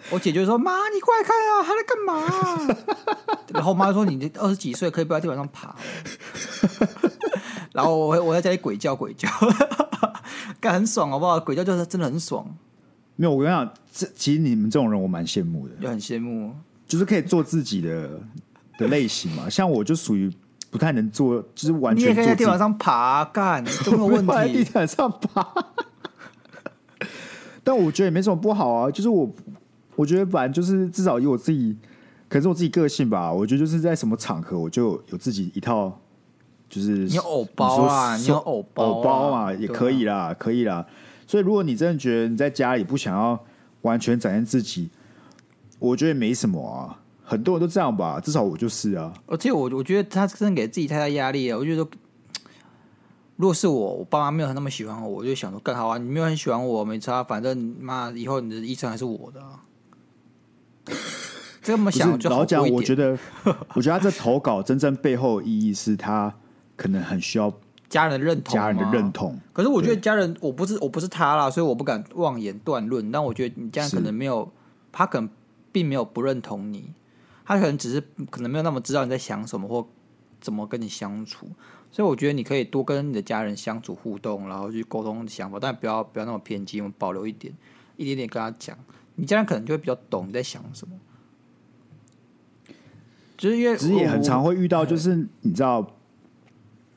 [0.09, 5.75] 我姐就说：“妈，你过来看啊，还在干嘛啊？” 然后我妈说：“你二十几岁，可以不要在地板上爬。
[7.73, 9.29] ”然后我我在家里鬼叫鬼叫，
[10.59, 11.39] 干很爽好不好？
[11.39, 12.45] 鬼叫就是真的很爽。
[13.17, 16.55] 没有，我跟你讲，这其实你们这种人我蛮羡慕的，就很羡慕，
[16.87, 18.09] 就是可以做自己的
[18.79, 19.49] 的类型嘛。
[19.49, 20.33] 像我就属于
[20.71, 24.33] 不太能做，就是完全你也可以在地板上爬，干 都没有问题。
[24.33, 25.47] 在地板上爬，
[27.63, 28.91] 但我觉得也没什么不好啊。
[28.91, 29.31] 就是我，
[30.01, 31.77] 我觉得反正就是至少以我自己，
[32.27, 33.31] 可能是我自己个性吧。
[33.31, 36.01] 我觉得就是在什么场合，我就有自己一套，
[36.71, 40.87] 就是你有偶包啊，你，偶包，偶包嘛，也可以啦，可以啦。
[41.27, 43.39] 所以如果你真的觉得你在家里不想要
[43.83, 44.89] 完全展现自己，
[45.79, 46.97] 我觉得没什么啊。
[47.23, 49.13] 很多人都这样吧，至少我就是啊。
[49.27, 51.59] 而且我我觉得他真的给自己太大压力了。
[51.59, 51.87] 我觉得，
[53.37, 55.99] 如果是我，我爸妈没有那么喜欢我，我就想说更好啊。
[55.99, 59.63] 你没有很喜欢我，没差，反正妈以后你的一生还是我的啊。
[61.63, 62.19] 这么想。
[62.25, 63.19] 老讲，我觉得，
[63.75, 66.35] 我觉得他这投稿真正背后的意义是他
[66.77, 67.53] 可能很需要
[67.89, 69.39] 家人的认同，家人的认同。
[69.53, 73.11] 可是我觉得家人，我不是我不是他啦，所以我不敢妄言断论。
[73.13, 74.51] 但我觉得你家人可能没有，
[74.91, 75.29] 他可能
[75.71, 76.93] 并没有不认同你。
[77.45, 78.01] 他可能只是
[78.31, 79.85] 可能没有那么知道你在想什么或
[80.41, 81.49] 怎么跟你相处，
[81.91, 87.53] 所以我觉得你可以多跟你的家人相处互动，然后去沟通想法，但不要不要那么偏激，我们保留一点，
[87.97, 88.79] 一点点跟他讲，
[89.21, 90.95] 你家人可能就会比较懂你在想什么。
[93.37, 95.87] 就是因为其实也很常会遇到，就是你知道。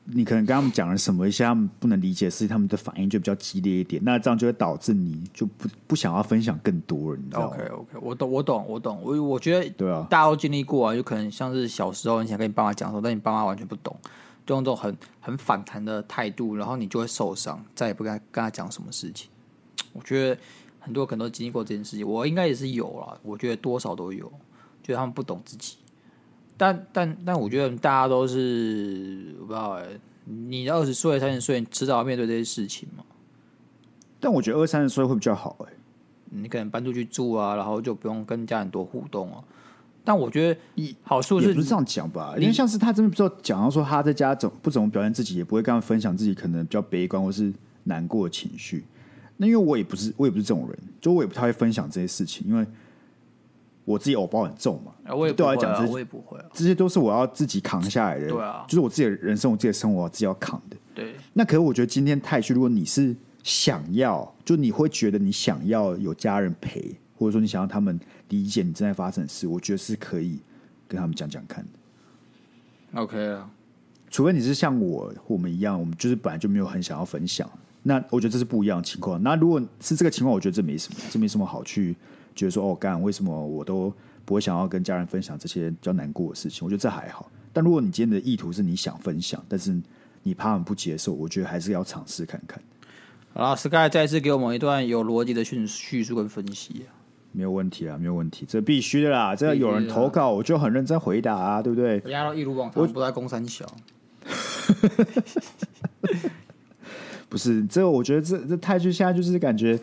[0.06, 13.96] 你可能跟他们讲了什么一些他们不能理解的事情，他们的反应就比较激烈一点，那这样就会导致你就不不想要分享更多了，你知道吗？OK OK，我懂我懂我懂，我我觉得对啊，大家都经历过啊，就可能像是小时候你想跟你爸妈讲说，但你爸妈完全不懂，
[14.44, 19.30] 就用这种很很反弹的态度，然后你就会受伤，再也不跟他跟他讲什么事情。
[19.94, 20.38] 我觉得
[20.84, 24.30] 很多可能都经历过这件事情，我应该也是有啦，我觉得多少都有，
[24.82, 25.76] 觉得他们不懂自己。
[26.56, 29.80] 但但但我觉得大家都是我不知道
[30.24, 33.02] 你二十岁、三十岁，你迟早要面对这些事情嘛。
[34.20, 35.76] 但我觉得二三十岁会比较好哎、欸，
[36.30, 39.42] 你可能搬出去住啊，然后就不用跟家人多互动啊。
[40.04, 42.34] 但我觉得好处是不是这样讲吧？
[42.36, 47.52] 因为像是他真的不知道讲到说他在家怎不怎么表现自己，也不会跟他分享自己可能比较悲观或是
[47.84, 48.84] 难过的情绪。
[49.36, 52.66] 那因为我也不是我也不是这种人，就我也不太会分享这些事情，因为。
[53.86, 58.30] 我自己偶包很重嘛，我也不会啊，对我来讲，我也不会，这些都是我要自己扛下来的。
[58.30, 60.76] 对啊，就是我自己的人生，我自己的生活，我自己要扛的。
[60.94, 70.38] 对，那可是我觉得今天太虚，如果你是想要，就你会觉得你想要有家人陪，或者说你想要他们理解你正在发生的事，我觉得是可以
[70.88, 73.00] 跟他们讲讲看的。
[73.02, 73.50] OK 啊，
[74.08, 77.46] 除非你是像我我们一样，我们就是本来就没有很想要分享，
[77.86, 79.22] 那我觉得这是不一样的情况。
[79.22, 81.94] 那如果是这个情况，我觉得这没什么，这没什么好去。
[82.34, 83.92] 觉得说哦，干为什么我都
[84.24, 86.64] 不会想要跟家人分享这些比较难过的事情？
[86.64, 87.30] 我觉得这还好。
[87.52, 89.80] 但如果你今天的意图是你想分享，但是
[90.24, 92.60] 你怕他们不接受，我觉得还是要尝试看看。
[93.32, 96.90] 好了，Sky 再次给我们一段有逻辑的叙叙述跟分析啊，
[97.30, 99.36] 没有问题啊，没有问题，这必须的啦。
[99.36, 102.02] 这有人投稿，我就很认真回答啊，对不对？
[102.04, 103.64] 我压到一如往常，不在公三小。
[107.34, 109.78] 不是，这我觉得这这太剧现在就是感觉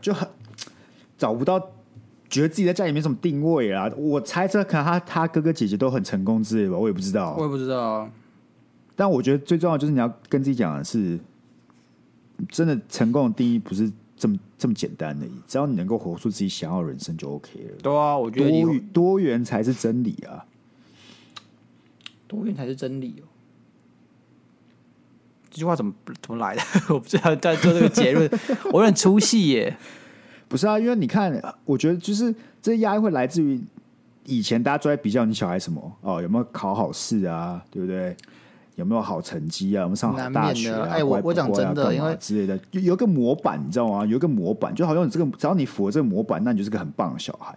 [0.00, 0.28] 就很。
[1.18, 1.58] 找不到，
[2.30, 3.90] 觉得自己在家里没什么定位啊。
[3.96, 7.34] 我猜测可能他他哥哥姐姐都很成功之类吧，我也不知道。
[7.36, 8.12] 我也不知道啊。
[8.94, 11.18] 但我觉得最重要就是你要跟自己讲的是，
[12.48, 17.76] 真的成功的定义不是这么这么简单的，只要你能够活出自己想要的人生就 OK 了。
[17.82, 20.46] 对啊，我觉得多多元才是真理啊，
[22.28, 23.26] 多元才是真理哦。
[25.58, 25.92] 这句话怎么
[26.22, 26.62] 怎么来的？
[26.94, 28.30] 我不知道在做这个结论，
[28.72, 29.76] 我有点出戏耶。
[30.46, 32.32] 不是啊，因为你看，我觉得就是
[32.62, 33.60] 这压力会来自于
[34.24, 38.16] 以前大家都在比较你小孩什么哦，有没有考好试啊，对不对？
[38.76, 39.82] 有没有好成绩啊？
[39.82, 40.86] 有没有上好大学啊？
[40.88, 44.06] 哎，我我讲真的，因为之类的，有有一个模板，你知道吗？
[44.06, 47.52] 有一个模板，就好像你这个，只要你符合这个模板，那你就是个很棒的小孩。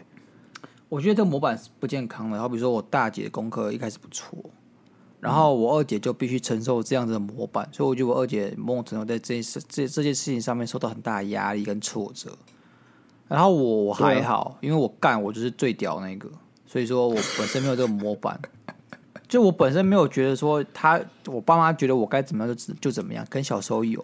[0.90, 2.40] 我觉得这个模板是不健康的。
[2.40, 4.38] 好比说我大姐的功课一开始不错，
[5.22, 12.36] 然后我二姐就必须承受这样子的模板，所以我觉得我二姐某种程度在这件事这这件事情上面受到很大的压力跟挫折。
[13.28, 16.28] 然后我我还好，啊、因为我干我就是最屌那个，
[16.66, 18.38] 所以说我本身没有这个模板，
[19.30, 24.04] 就我本身没有觉得说他，我爸妈觉得我该怎么样就就怎么样，跟小时候有，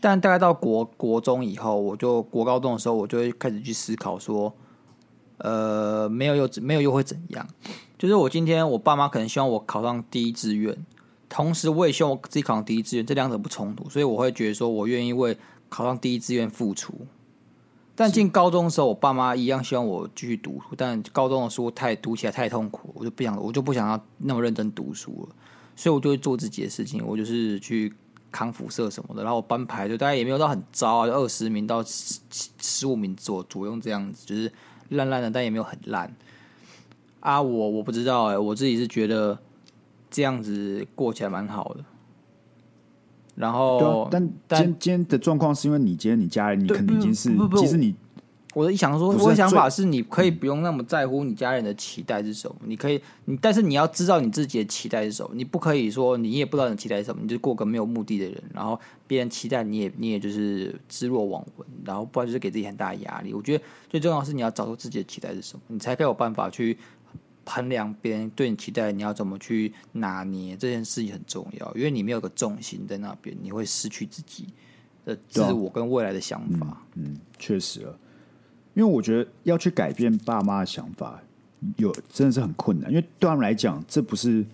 [0.00, 4.52] 但大概到国国中以后，我就国高中的时候，我就会开始去思考说，
[5.38, 7.48] 呃，没有又没有又会怎样？
[7.98, 10.76] 就是我今天我爸妈可能希望我考上第一志愿，
[11.28, 15.36] 同时我也希望我自己考上第一志愿，这两者不冲突，所以我会觉得说我愿意为
[15.68, 17.06] 考上第一志愿付出。
[17.94, 25.34] 但进高中的时候，我爸妈一样希望我继续读书，但高中的书太读起来太痛苦，我就不想，我就不想要那么认真读书了，
[25.74, 27.90] 所以我就会做自己的事情，我就是去
[28.30, 32.20] 扛辐射什么的，然后我班排就大概也没有到很糟啊，二十名到十
[32.60, 34.52] 十五名左左右这样子，就是
[34.90, 36.14] 烂烂的，但也没有很烂。
[37.26, 39.36] 啊，我我不知道哎、欸，我自己是觉得
[40.08, 41.84] 这样子过起来蛮好的。
[43.34, 47.96] 然后，啊、但但今天的状况是因为你今天你家人，你肯定已经是，其实你。
[48.54, 52.56] 我的想说，我的想法是，你可以不用那么在乎你家人的期待是什么。
[52.64, 55.28] 你可以，你但是你要知道你自己的期待是什么。
[55.34, 58.42] 你不可以说你也不知道你期待是什么，你就过个没有目的的人。
[58.54, 61.68] 然后别人期待你也，你也就是置若罔闻。
[61.84, 63.34] 然后不然就是给自己很大的压力。
[63.34, 66.78] 我觉得最重要的是你要找出自己的期待是什么，你才可以有办法去
[67.46, 71.74] 衡量别人对你期待，你要怎么去拿捏这件事情很重要。
[71.74, 74.48] 因为你没有个重心在那边，你会失去自己
[75.04, 76.82] 的自我跟未来的想法。
[76.94, 77.98] 嗯，确实了。
[78.74, 81.18] 因为我觉得要去改变爸妈的想法，
[81.76, 82.90] 有真的是很困难。
[82.90, 84.44] 因为对他们来讲，这不是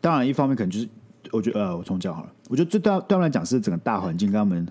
[0.00, 0.88] 当然一方面可能就是，
[1.32, 2.32] 我觉得呃，我重讲好了。
[2.48, 4.66] 我觉得这对对他们来讲是整个大环境跟他们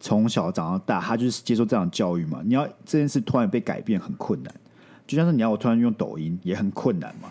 [0.00, 2.42] 从小长到大，他就是接受这样的教育嘛。
[2.44, 4.52] 你要这件事突然被改变很困难，
[5.10, 7.30] 就像是你要我突然用抖音也很困难嘛。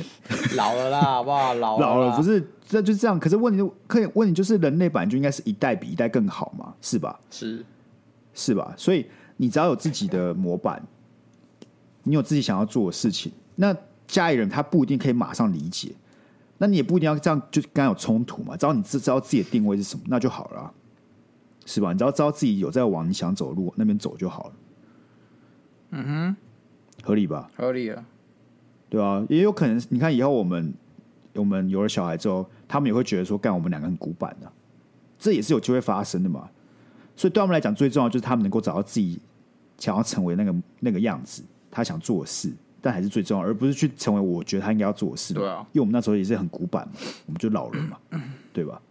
[0.56, 1.54] 老了啦，好不好？
[1.54, 3.18] 老了老了不是这就是这样。
[3.18, 7.18] 可是问题可以问题就是人类本来就应该是一代比一代更好嘛，是吧？
[7.30, 7.64] 是
[8.34, 8.74] 是吧？
[8.76, 9.06] 所以。
[9.40, 10.84] 你只要有自己的模板，
[12.02, 13.72] 你有自己想要做的事情，那
[14.04, 15.92] 家里人他不一定可以马上理解，
[16.58, 18.56] 那你也不一定要这样就跟他有冲突嘛。
[18.56, 20.74] 只要你知知道自己的定位是什么，那就好了啊，
[21.66, 21.92] 是吧？
[21.92, 24.52] 你只要知道自己有在往你想走的路那边走就好了。
[25.90, 26.36] 嗯哼，
[27.02, 27.50] 合理吧？
[27.56, 28.04] 合理啊，
[28.88, 30.72] 对啊，也有可能，你看以后我们
[31.34, 34.52] 我们有了小孩之后，他们也会觉得说，干我们两个很古板的啊，
[35.18, 36.48] 这也是有机会发生的嘛。
[37.16, 39.18] 所以对他们来讲，最重要就是他们能够找到自己。
[39.78, 41.40] 想要成为那个那个样子，
[41.70, 45.32] 他想做的事，但还是最重要，而不是去成为我觉得他应该要做的事。
[45.32, 46.94] 对啊，因为我们那时候也是很古板嘛，
[47.26, 47.96] 我们就老人嘛，
[48.52, 48.82] 对吧？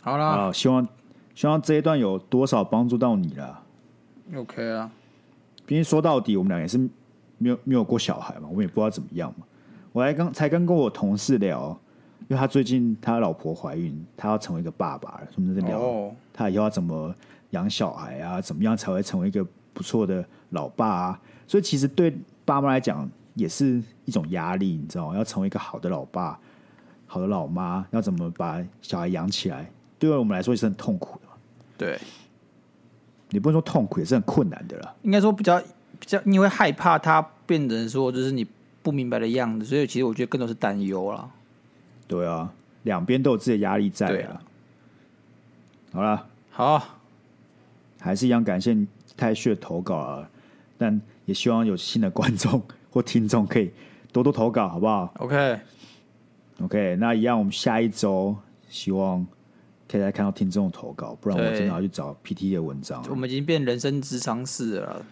[0.00, 0.86] 好了，希望
[1.34, 3.60] 希望这一段有多少帮助到你了
[4.36, 4.88] ？OK 啊，
[5.68, 6.78] 毕竟说到底，我们俩也是
[7.36, 9.46] 没有没有过小孩嘛，我们也不知道怎么样嘛。
[9.92, 11.78] 我还刚才刚跟我同事聊，
[12.26, 16.12] 因为他最近他老婆怀孕，他要成为一个爸爸了，我们在聊、oh.
[16.32, 17.14] 他以后要怎么。
[17.52, 19.42] 养小孩啊，怎么样才会成为一个
[19.72, 21.20] 不错的老爸啊？
[21.46, 22.14] 所以其实对
[22.44, 25.16] 爸妈来讲也是一种压力，你知道吗？
[25.16, 26.38] 要成为一个好的老爸、
[27.06, 29.66] 好的老妈，要怎么把小孩养起来？
[29.98, 31.28] 对我们来说也是很痛苦的。
[31.78, 31.98] 对，
[33.30, 34.94] 你不能说痛苦，也是很困难的了。
[35.02, 35.60] 应该说比较
[35.98, 38.46] 比较，你会害怕他变成说就是你
[38.82, 41.30] 不明白的样子，所以其实我觉得更多是担忧了。
[42.06, 42.52] 对啊，
[42.84, 44.40] 两边都有自己的压力在啊。
[45.92, 46.94] 好了，好。
[48.00, 48.76] 还是一样感谢
[49.16, 50.30] 太旭的投稿啊，
[50.78, 52.62] 但也希望有新的观众
[52.92, 53.72] 或听众可以
[54.12, 55.58] 多多投稿，好不好？OK，OK，、
[56.60, 56.94] okay.
[56.94, 58.36] okay, 那一样，我们下一周
[58.68, 59.26] 希望
[59.90, 63.02] 可以再看到听众的投稿，不然我真的要去找 PT 的文章。
[63.08, 65.04] 我们已经变人生智商室了，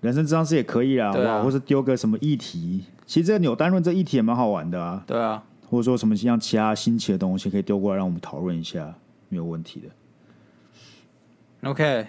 [0.00, 1.34] 人生智商室也可以啦，好不好？
[1.34, 5.04] 啊、或是丢个什么议题，其实这个扭单论这议题也蛮好玩的啊。
[5.06, 8.92] 对啊，或者说什么像其他新奇的东西可以丢过来让我们讨论一下，
[9.28, 11.70] 没有问题的。
[11.70, 12.06] OK，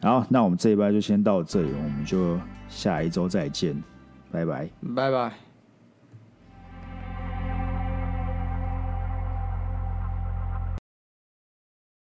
[0.00, 2.38] 好，那我们这一拜就先到这里，我们就
[2.70, 3.80] 下一周再见，
[4.30, 5.51] 拜拜，拜拜。